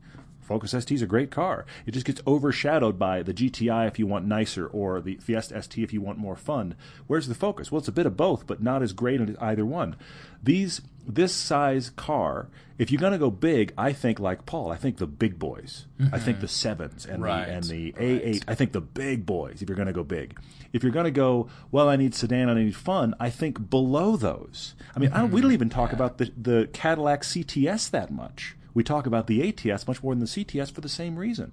[0.52, 1.66] Focus ST is a great car.
[1.86, 5.82] It just gets overshadowed by the GTI if you want nicer, or the Fiesta ST
[5.82, 6.76] if you want more fun.
[7.08, 7.72] Where's the Focus?
[7.72, 9.96] Well, it's a bit of both, but not as great as either one.
[10.44, 14.74] These this size car, if you're going to go big, I think like Paul.
[14.74, 15.86] I think the big boys.
[16.12, 16.42] I think mm-hmm.
[16.42, 17.46] the sevens and Right.
[17.46, 18.44] the and the A8.
[18.50, 19.62] I think the big boys.
[19.62, 20.38] If you're going to go big,
[20.74, 23.16] if you're going to go well, I need sedan, I need fun.
[23.22, 24.76] I think below those.
[24.96, 25.44] I mean, I don't, we mm-hmm.
[25.44, 28.58] don't even talk about the the Cadillac CTS that much.
[28.74, 31.52] We talk about the ATS much more than the CTS for the same reason.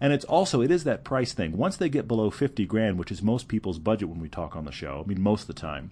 [0.00, 1.56] And it's also it is that price thing.
[1.56, 4.64] Once they get below 50 grand, which is most people's budget when we talk on
[4.64, 5.90] the show, I mean most of the time,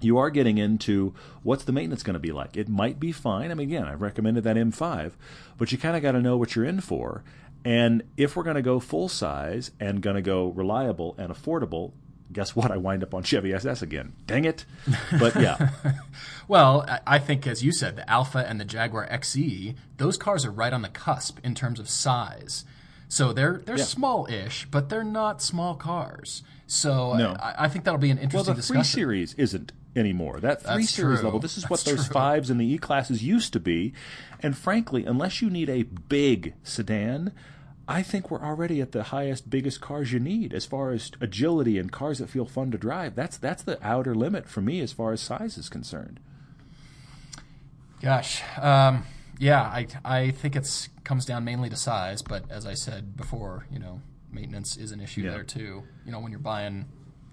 [0.00, 2.56] you are getting into what's the maintenance going to be like.
[2.56, 3.50] It might be fine.
[3.50, 5.12] I mean again, I recommended that M5,
[5.56, 7.24] but you kind of got to know what you're in for.
[7.64, 11.92] And if we're going to go full size and going to go reliable and affordable,
[12.32, 12.70] guess what?
[12.70, 14.12] I wind up on Chevy SS again.
[14.26, 14.64] Dang it.
[15.18, 15.70] But yeah.
[16.48, 20.50] Well, I- think, as you said, the Alfa and the Jaguar XE, those cars are
[20.50, 22.64] right on the cusp in terms of size.
[23.06, 23.84] So they're they're Yeah.
[23.84, 26.42] small-ish, but they're not small cars.
[26.66, 27.36] So No.
[27.38, 28.46] I, I think that'll be an interesting.
[28.46, 30.40] Well, the three series isn't anymore.
[30.40, 31.26] That three That's series true.
[31.26, 32.12] level, this is what those true.
[32.14, 33.92] fives and the E classes used to be.
[34.40, 37.32] And frankly, unless you need a big sedan,
[37.90, 41.78] I think we're already at the highest, biggest cars you need as far as agility
[41.78, 43.14] and cars that feel fun to drive.
[43.14, 46.20] That's that's the outer limit for me as far as size is concerned.
[48.02, 49.04] Gosh, um,
[49.38, 53.66] yeah, I I think it's comes down mainly to size, but as I said before,
[53.72, 55.30] you know, maintenance is an issue Yeah.
[55.30, 55.82] there too.
[56.04, 56.84] You know, when you're buying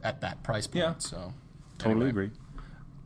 [0.04, 0.78] at that price point.
[0.86, 0.94] Yeah.
[1.00, 1.34] So
[1.78, 2.10] Totally anyway.
[2.10, 2.32] agree.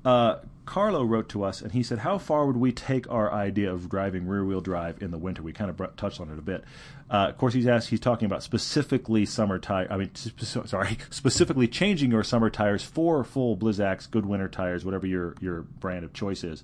[0.05, 0.35] Uh,
[0.65, 3.89] Carlo wrote to us and he said, "How far would we take our idea of
[3.89, 6.63] driving rear-wheel drive in the winter?" We kind of br- touched on it a bit.
[7.09, 7.89] Uh, of course, he's asked.
[7.89, 9.87] He's talking about specifically summer tire.
[9.89, 14.85] I mean, sp- sorry, specifically changing your summer tires for full Blizzaks, good winter tires,
[14.85, 16.63] whatever your your brand of choice is.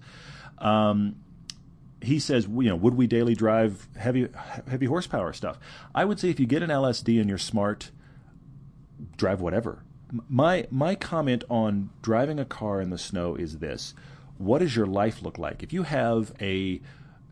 [0.59, 1.15] Um,
[2.01, 4.27] he says, you know, would we daily drive heavy
[4.69, 5.57] heavy horsepower stuff?
[5.95, 7.89] I would say if you get an LSD and you're smart,
[9.17, 9.83] drive whatever.
[10.29, 13.95] My my comment on driving a car in the snow is this:
[14.37, 15.63] What does your life look like?
[15.63, 16.81] If you have a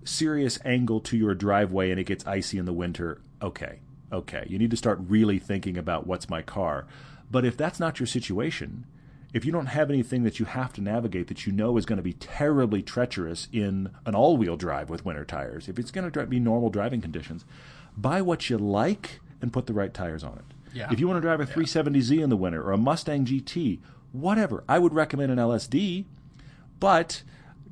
[0.06, 3.80] serious angle to your driveway and it gets icy in the winter, okay,
[4.12, 6.86] okay, you need to start really thinking about what's my car.
[7.32, 8.86] But if that's not your situation,
[9.34, 11.97] if you don't have anything that you have to navigate that you know is going
[11.97, 16.26] to be terribly treacherous in an all-wheel drive with winter tires, if it's going to
[16.28, 17.43] be normal driving conditions,
[17.97, 20.45] buy what you like and put the right tires on it.
[20.76, 20.88] Yeah.
[20.91, 23.80] If you want to drive a 370Z in the winter or a Mustang GT,
[24.12, 26.06] whatever, I would recommend an LSD,
[26.80, 27.24] but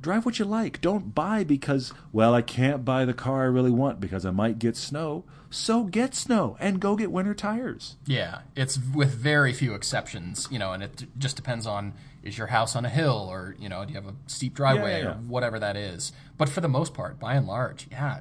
[0.02, 0.80] drive what you like.
[0.80, 4.58] Don't buy because, well, I can't buy the car I really want because I might
[4.58, 5.24] get snow.
[5.50, 7.96] So get snow and go get winter tires.
[8.06, 11.92] Yeah, it's with very few exceptions, you know, and it just depends on
[12.22, 14.98] is your house on a hill or, you know, do you have a steep driveway
[15.00, 16.12] Yeah, yeah, or whatever that is.
[16.38, 18.20] But for the most part, by and large, yeah,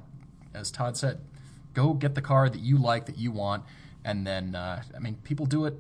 [0.54, 1.22] as Todd said,
[1.74, 3.64] go get the car that you like, that you want,
[4.04, 5.76] and then, uh, I mean, people do it,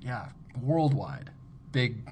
[0.00, 0.30] yeah,
[0.60, 1.30] worldwide.
[1.70, 2.08] Big,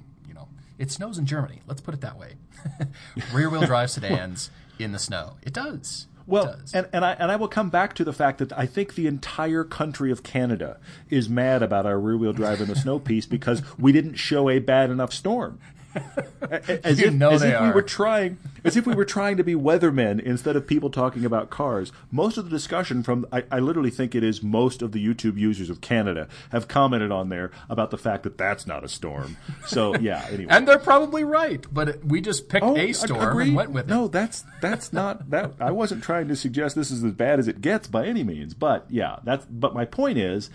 [0.77, 1.61] it snows in Germany.
[1.67, 2.35] Let's put it that way.
[3.33, 4.49] Rear wheel drive sedans
[4.79, 5.37] in the snow.
[5.43, 6.07] It does.
[6.17, 6.73] It Well, does.
[6.73, 9.07] and, and I and I will come back to the fact that I think the
[9.07, 13.25] entire country of Canada is mad about our rear wheel drive in the snow piece
[13.25, 15.59] because we didn't show a bad enough storm.
[16.83, 19.37] As You if, know as they if we were trying, as if we were trying
[19.37, 21.91] to be weathermen instead of people talking about cars.
[22.11, 25.37] Most of the discussion from, I, I literally think it is most of the YouTube
[25.39, 29.37] users of Canada have commented on there about the fact that that's not a storm.
[29.65, 30.47] So yeah, anyway.
[30.49, 33.47] And they're probably right, but we just picked Oh, a storm agreed.
[33.47, 33.89] and went with it.
[33.89, 35.53] No, that's that's not that.
[35.59, 38.53] I wasn't trying to suggest this is as bad as it gets by any means.
[38.53, 39.45] But yeah, that's.
[39.45, 40.49] But my point is,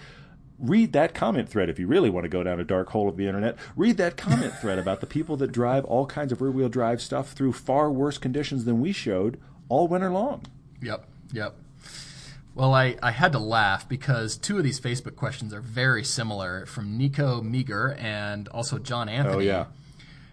[0.61, 3.17] read that comment thread if you really want to go down a dark hole of
[3.17, 3.57] the internet.
[3.77, 7.01] Read that comment thread about the people that drive all kinds of rear wheel drive
[7.01, 10.43] stuff through far worse conditions than we showed all winter long.
[10.83, 11.55] Yep, yep.
[12.55, 16.67] Well, I, I had to laugh because two of these Facebook questions are very similar
[16.67, 19.37] from Nico Meager and also John oh, Anthony.
[19.37, 19.65] Oh yeah.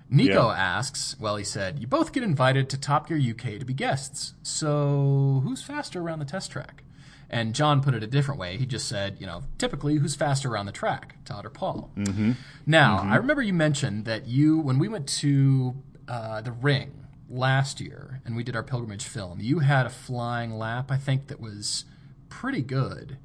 [0.10, 0.56] Nico Yeah.
[0.58, 4.34] asks, well, he said, you both get invited to Top Gear UK to be guests.
[4.42, 6.84] So who's faster around the test track?
[7.30, 8.58] And John put it a different way.
[8.58, 11.92] He just said, you know, typically who's faster around the track, Todd or Paul?
[11.98, 12.32] Mm-hmm.
[12.66, 15.76] Now, I remember you mentioned that you, when we went to
[16.08, 20.58] uh, the ring last year and we did our pilgrimage film, you had a flying
[20.58, 21.84] lap, I think, that was
[22.30, 23.18] pretty good,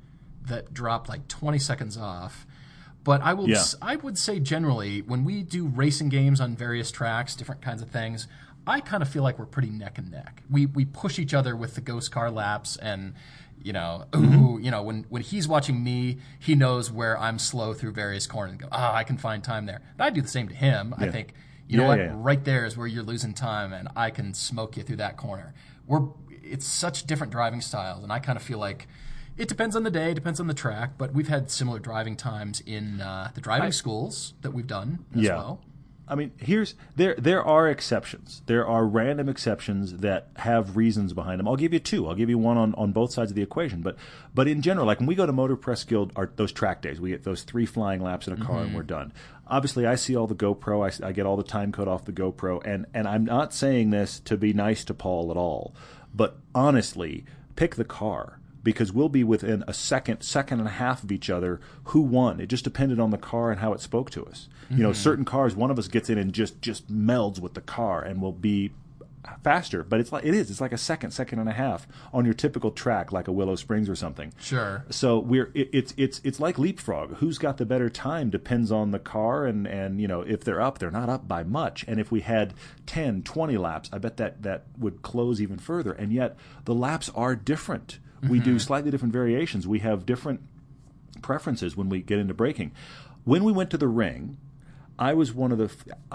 [0.48, 2.44] that dropped like 20 seconds off.
[3.04, 3.62] But I will Yeah.
[3.80, 7.90] I would say generally when we do racing games on various tracks, different kinds of
[7.90, 8.26] things,
[8.66, 10.42] I kind of feel like we're pretty neck and neck.
[10.48, 13.14] We we push each other with the ghost car laps and
[13.64, 17.74] you know, ooh, you know, when when he's watching me, he knows where I'm slow
[17.74, 19.80] through various corners and go, ah, I can find time there.
[19.94, 20.94] And I do the same to him.
[20.98, 21.34] I think,
[21.68, 22.14] you know what, yeah, yeah.
[22.16, 25.54] right there is where you're losing time and I can smoke you through that corner.
[25.86, 26.02] We're
[26.42, 28.88] it's such different driving styles and I kind of feel like
[29.38, 32.60] it depends on the day, depends on the track, but we've had similar driving times
[32.66, 35.36] in uh, the driving schools that we've done as Yeah.
[35.36, 35.60] well.
[36.12, 38.42] I mean, here's there there are exceptions.
[38.44, 41.48] There are random exceptions that have reasons behind them.
[41.48, 42.06] I'll give you two.
[42.06, 43.80] I'll give you one on, on both sides of the equation.
[43.80, 43.96] But
[44.34, 47.00] but in general, like when we go to Motor Press Guild, our, those track days,
[47.00, 48.76] we get those three flying laps in a car and mm-hmm.
[48.76, 49.14] we're done.
[49.46, 51.02] Obviously, I see all the GoPro.
[51.02, 54.20] I get all the time code off the GoPro, and and I'm not saying this
[54.20, 55.74] to be nice to Paul at all,
[56.14, 57.24] but honestly,
[57.56, 61.30] pick the car because we'll be within a second, second and a half of each
[61.30, 61.60] other.
[61.84, 62.40] Who won?
[62.40, 64.48] It just depended on the car and how it spoke to us.
[64.70, 65.02] You know, mm-hmm.
[65.02, 68.22] certain cars, one of us gets in and just just melds with the car and
[68.22, 68.72] will be
[69.42, 69.82] faster.
[69.82, 70.50] But it's like it is.
[70.50, 73.56] It's like a second, second and a half on your typical track, like a Willow
[73.56, 74.32] Springs or something.
[74.40, 74.84] Sure.
[74.90, 77.16] So we're it, it's it's it's like leapfrog.
[77.16, 80.60] Who's got the better time depends on the car and and you know if they're
[80.60, 81.84] up, they're not up by much.
[81.86, 82.54] And if we had
[82.86, 85.92] 10, 20 laps, I bet that that would close even further.
[85.92, 87.98] And yet the laps are different.
[88.28, 88.58] We do mm-hmm.
[88.58, 89.66] slightly different variations.
[89.66, 90.40] We have different
[91.22, 92.72] preferences when we get into braking.
[93.24, 94.36] When we went to the ring,
[94.98, 95.70] I was one of the.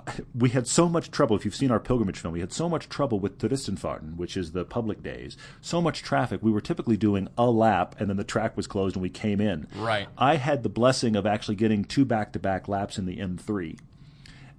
[0.05, 1.35] f- We had so much trouble.
[1.35, 4.51] If you've seen our pilgrimage film, we had so much trouble with Touristenfahrten, which is
[4.51, 5.35] the public days.
[5.61, 6.41] So much traffic.
[6.41, 9.41] We were typically doing a lap, and then the track was closed, and we came
[9.41, 9.67] in.
[9.75, 10.07] Right.
[10.17, 13.77] I had the blessing of actually getting two back-to-back laps in the M3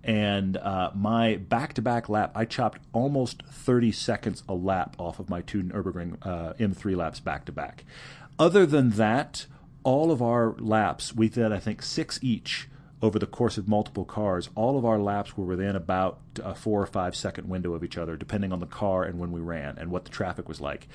[0.08, 5.42] and uh, my back-to-back lap, I chopped almost 30 seconds a lap off of my
[5.42, 7.84] two Nurburgring uh, M3 laps back-to-back.
[8.38, 9.44] Other than that,
[9.82, 12.70] all of our laps, we did I think six each,
[13.02, 16.82] over the course of multiple cars, all of our laps were within about a four
[16.82, 19.76] or five second window of each other, depending on the car and when we ran
[19.76, 20.88] and what the traffic was like.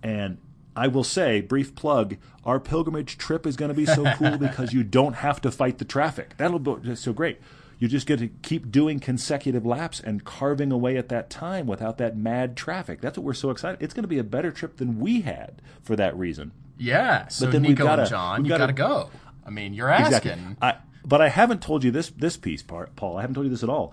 [0.00, 0.38] And
[0.76, 4.72] I will say, brief plug, our pilgrimage trip is going to be so cool because
[4.72, 6.36] you don't have to fight the traffic.
[6.36, 7.40] That'll be so great.
[7.80, 11.98] You just get to keep doing consecutive laps and carving away at that time without
[11.98, 13.00] that mad traffic.
[13.00, 13.82] That's what we're so excited.
[13.82, 16.52] It's going to be a better trip than we had for that reason.
[16.78, 17.26] Yeah.
[17.28, 19.10] So then Nico gotta- and John, we've you got gotta- to go.
[19.44, 20.30] I mean, you're asking.
[20.32, 20.56] Exactly.
[20.62, 20.74] I,
[21.04, 23.16] but I haven't told you this this piece, part, Paul.
[23.16, 23.92] I haven't told you this at all.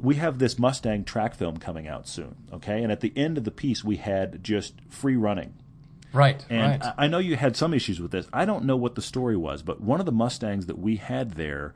[0.00, 2.82] We have this Mustang track film coming out soon, okay?
[2.82, 5.54] And at the end of the piece, we had just free running.
[6.12, 6.44] Right.
[6.48, 6.94] And right.
[6.96, 8.26] I know you had some issues with this.
[8.32, 11.32] I don't know what the story was, but one of the Mustangs that we had
[11.32, 11.74] there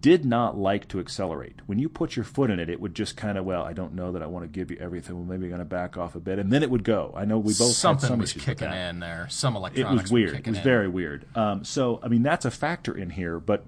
[0.00, 1.60] did not like to accelerate.
[1.66, 3.94] When you put your foot in it, it would just kind of, well, I don't
[3.94, 5.16] know that I want to give you everything.
[5.16, 7.12] Well, maybe you're going to back off a bit, and then it would go.
[7.16, 9.26] I know we both Something had some was issues with kicking that in there.
[9.30, 10.34] Some electronics it was weird.
[10.34, 10.64] It was in.
[10.64, 11.26] very weird.
[11.36, 13.38] Um, so, I mean, that's a factor in here.
[13.38, 13.64] But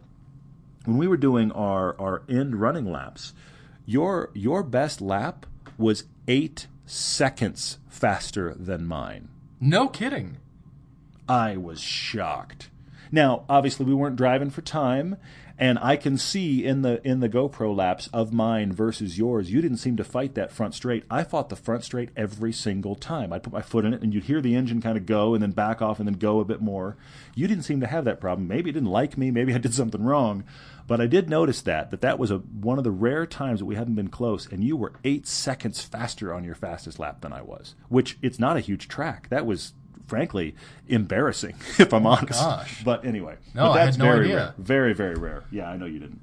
[0.86, 3.34] when we were doing our our end running laps,
[3.84, 5.46] your your best lap
[5.78, 9.28] was eight seconds faster than mine.
[9.60, 10.36] No kidding.
[11.28, 12.70] I was shocked.
[13.10, 15.16] Now, obviously, we weren't driving for time,
[15.58, 19.62] and I can see in the in the GoPro laps of mine versus yours, you
[19.62, 21.04] didn't seem to fight that front straight.
[21.10, 23.32] I fought the front straight every single time.
[23.32, 25.42] I'd put my foot in it, and you'd hear the engine kind of go, and
[25.42, 26.96] then back off, and then go a bit more.
[27.34, 28.46] You didn't seem to have that problem.
[28.46, 29.30] Maybe it didn't like me.
[29.30, 30.44] Maybe I did something wrong.
[30.86, 33.66] But I did notice that that that was a one of the rare times that
[33.66, 37.32] we haven't been close, and you were eight seconds faster on your fastest lap than
[37.32, 37.74] I was.
[37.88, 39.28] Which it's not a huge track.
[39.30, 39.72] That was
[40.06, 40.54] frankly
[40.86, 42.40] embarrassing, if I'm oh honest.
[42.40, 42.84] gosh.
[42.84, 44.36] But anyway, No, but I had that's no very idea.
[44.36, 45.44] rare, very very rare.
[45.50, 46.20] Yeah, I know you didn't.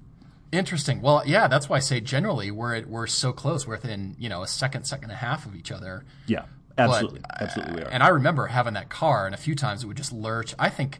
[0.54, 1.02] Interesting.
[1.02, 3.68] Well, yeah, that's why I say generally we're we're so close.
[3.68, 6.06] We're within you know a second, second and a half of each other.
[6.28, 6.46] Yeah,
[6.76, 7.90] But, absolutely, absolutely we uh, are.
[7.92, 10.54] And I remember having that car, and a few times it would just lurch.
[10.60, 11.00] I think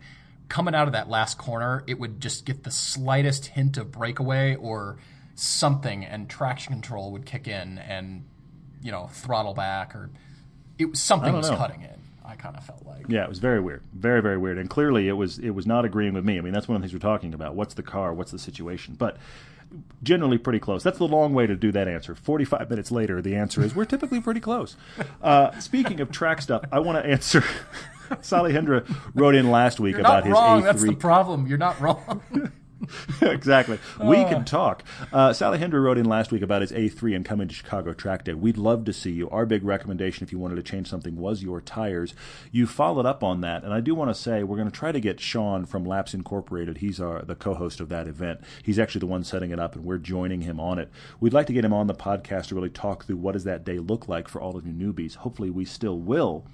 [0.54, 4.56] coming out of that last corner, it would just get the slightest hint of breakaway
[4.56, 4.98] or
[5.34, 8.24] something, and traction control would kick in, and
[8.84, 10.12] you know throttle back, or
[10.78, 11.58] it was something was know.
[11.58, 12.00] cutting in.
[12.24, 13.08] I kind of felt like.
[13.10, 15.86] Yeah, it was very weird, very very weird, and clearly it was it was not
[15.86, 16.38] agreeing with me.
[16.38, 17.56] I mean, that's one of the things we're talking about.
[17.56, 18.14] What's the car?
[18.14, 18.94] What's the situation?
[18.94, 19.18] But
[20.04, 20.84] generally pretty close.
[20.84, 22.14] That's the long way to do that answer.
[22.14, 24.76] Forty five minutes later, the answer is we're typically pretty close.
[25.20, 27.44] Uh, speaking of track stuff, I want to answer.
[28.22, 30.62] Sally Hendra wrote in last week You're about not his wrong.
[30.62, 30.64] A3.
[30.66, 31.48] That's the problem.
[31.48, 32.52] You're not wrong.
[33.22, 33.80] exactly.
[34.04, 34.84] We can talk.
[35.12, 38.26] Uh, Sally Hendra wrote in last week about his A3 and coming to Chicago Track
[38.26, 38.34] Day.
[38.34, 39.30] We'd love to see you.
[39.30, 42.14] Our big recommendation, if you wanted to change something, was your tires.
[42.52, 44.92] You followed up on that, and I do want to say we're going to try
[44.92, 46.78] to get Sean from Laps Incorporated.
[46.80, 48.42] He's our the co-host of that event.
[48.64, 50.90] He's actually the one setting it up, and we're joining him on it.
[51.20, 53.64] We'd like to get him on the podcast to really talk through what does that
[53.64, 55.16] day look like for all of you newbies.
[55.16, 56.46] Hopefully, we still will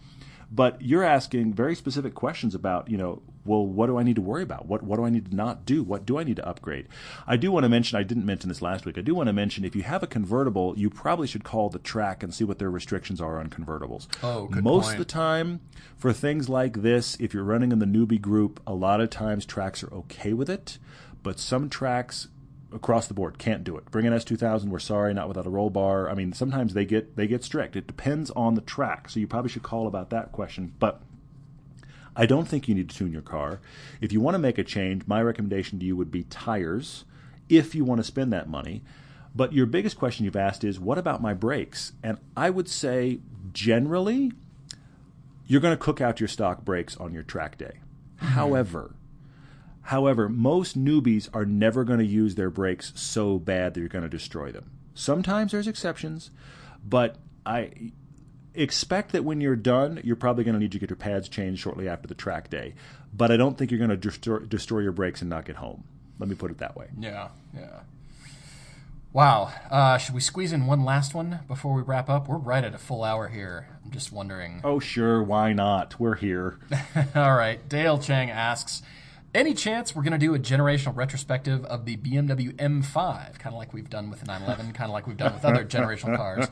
[0.51, 4.21] but you're asking very specific questions about you know well what do i need to
[4.21, 4.65] worry about?
[4.65, 5.83] What what do i need to not do?
[5.83, 6.87] What do i need to upgrade?
[7.27, 9.33] I do want to mention i didn't mention this last week i do want to
[9.33, 12.59] mention if you have a convertible you probably should call the track and see what
[12.59, 14.07] their restrictions are on convertibles.
[14.23, 14.99] Oh, good most point.
[14.99, 15.61] of the time
[15.97, 19.45] for things like this if you're running in the newbie group a lot of times
[19.45, 20.77] tracks are okay with it
[21.23, 22.27] but some tracks
[22.73, 23.89] across the board can't do it.
[23.91, 24.65] Bring an S2000.
[24.65, 26.09] We're sorry, not without a roll bar.
[26.09, 27.75] I mean, sometimes they get they get strict.
[27.75, 30.73] It depends on the track, so you probably should call about that question.
[30.79, 31.01] But
[32.15, 33.59] I don't think you need to tune your car.
[34.01, 37.05] If you want to make a change, my recommendation to you would be tires.
[37.47, 38.83] If you want to spend that money.
[39.35, 41.93] But your biggest question you've asked is, what about my brakes?
[42.03, 43.19] And I would say,
[43.53, 44.31] generally,
[45.47, 47.79] you're going to cook out your stock brakes on your track day.
[48.17, 48.25] Mm-hmm.
[48.33, 48.95] However,
[49.89, 54.03] However, most newbies are never going to use their brakes so bad that you're going
[54.03, 54.69] to destroy them.
[54.93, 56.29] Sometimes there's exceptions,
[56.87, 57.71] but I
[58.53, 61.59] expect that when you're done, you're probably going to need to get your pads changed
[61.59, 62.75] shortly after the track day.
[63.11, 65.83] But I don't think you're going to destroy, destroy your brakes and not get home.
[66.19, 66.89] Let me put it that way.
[66.99, 67.79] Yeah, yeah.
[69.11, 69.51] Wow.
[69.71, 72.27] Uh, should we squeeze in one last one before we wrap up?
[72.27, 73.67] We're right at a full hour here.
[73.83, 74.61] I'm just wondering.
[74.63, 75.99] Oh, sure, why not?
[75.99, 76.59] We're here.
[77.15, 77.67] All right.
[77.67, 78.83] Dale Chang asks
[79.33, 83.59] Any chance we're going to do a generational retrospective of the BMW M5, kind of
[83.59, 86.47] like we've done with the 911, kind of like we've done with other generational cars?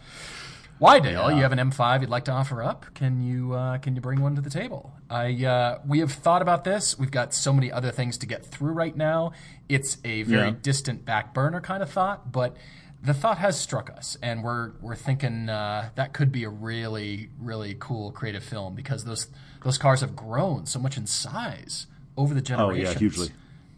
[0.78, 1.32] Why, Dale?
[1.32, 2.86] You have an M5 you'd like to offer up?
[2.94, 4.94] Can you uh, can you bring one to the table?
[5.10, 7.00] I uh, we have thought about this.
[7.00, 9.32] We've got so many other things to get through right now.
[9.68, 10.56] It's a very Yeah.
[10.62, 12.56] distant back burner kind of thought, but
[13.02, 17.30] the thought has struck us, and we're we're thinking uh, that could be a really
[17.40, 19.30] really cool creative film because those
[19.64, 21.88] those cars have grown so much in size
[22.18, 22.86] over the generation.
[22.86, 23.30] Oh, yeah, hugely.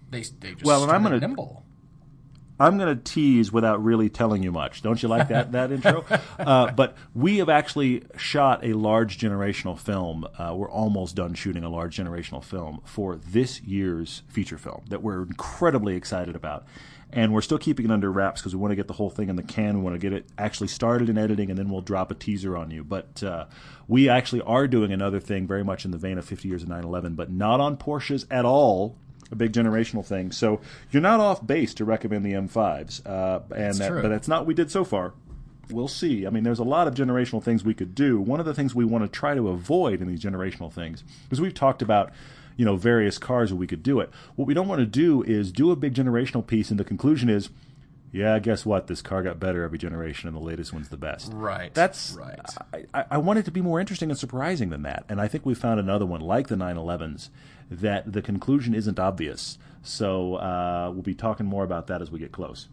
[0.10, 1.64] They they just Well, and I'm gonna- nimble.
[2.62, 4.82] I'm going to tease without really telling you much.
[4.82, 6.04] Don't you like that that intro?
[6.38, 10.28] Uh, but we have actually shot a large generational film.
[10.38, 15.02] Uh, we're almost done shooting a large generational film for this year's feature film that
[15.02, 16.66] we're incredibly excited about.
[17.12, 19.30] And we're still keeping it under wraps because we want to get the whole thing
[19.30, 19.78] in the can.
[19.78, 22.56] We want to get it actually started in editing, and then we'll drop a teaser
[22.56, 22.84] on you.
[22.84, 23.46] But uh,
[23.88, 26.70] we actually are doing another thing very much in the vein of 50 years of
[26.70, 28.96] 911, but not on Porsches at all.
[29.32, 30.32] A big generational thing.
[30.32, 34.42] So you're not off base to recommend the M5s, uh, and that, but that's not
[34.42, 35.14] what we did so far
[35.72, 36.26] we'll see.
[36.26, 38.20] I mean, there's a lot of generational things we could do.
[38.20, 41.40] One of the things we want to try to avoid in these generational things, because
[41.40, 42.12] we've talked about,
[42.60, 44.10] you know, various cars where we could do it.
[44.36, 47.30] What we don't want to do is do a big generational piece, and the conclusion
[47.30, 47.50] is,
[48.12, 48.88] yeah, guess what?
[48.88, 51.32] This car got better every generation, and the latest one's the best.
[51.32, 51.74] Right.
[51.74, 52.38] That's right.
[52.94, 55.46] I, I, want it to be more interesting and surprising than that, and I think
[55.46, 57.30] we found another one like the 911s
[57.72, 59.58] that the conclusion isn't obvious.
[59.82, 62.68] So uh, we'll be talking more about that as we get close.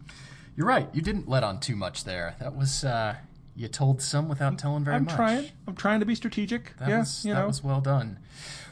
[0.57, 0.89] You're right.
[0.91, 2.35] You didn't let on too much there.
[2.41, 3.15] That was uh,
[3.55, 5.13] you told some without telling very I'm much.
[5.13, 5.51] I'm trying.
[5.65, 6.75] I'm trying to be strategic.
[6.77, 7.47] That yeah, was, you that know.
[7.47, 8.19] was well done.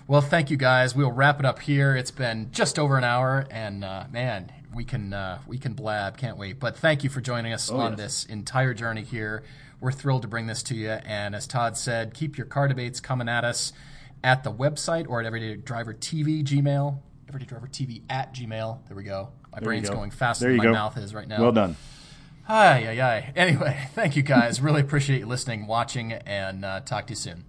[0.07, 0.95] Well, thank you guys.
[0.95, 1.95] We'll wrap it up here.
[1.95, 6.15] It's been just over an hour, and uh, man, we can uh, we can blab,
[6.15, 6.53] can't we?
[6.53, 7.99] But thank you for joining us oh, on yes.
[7.99, 9.41] this entire journey here.
[9.79, 12.99] We're thrilled to bring this to you, and as Todd said, keep your car debates
[12.99, 13.73] coming at us
[14.23, 18.87] at the website or at Everyday Driver TV Gmail, Everyday Driver TV at Gmail.
[18.87, 19.29] There we go.
[19.51, 19.95] My There brain's go.
[19.95, 20.71] going faster than my go.
[20.71, 21.41] mouth is right now.
[21.41, 21.77] Well done.
[22.43, 23.33] Hi, hi, hi.
[23.35, 24.61] Anyway, thank you guys.
[24.61, 27.43] really appreciate you listening, watching, and uh, talk to you soon.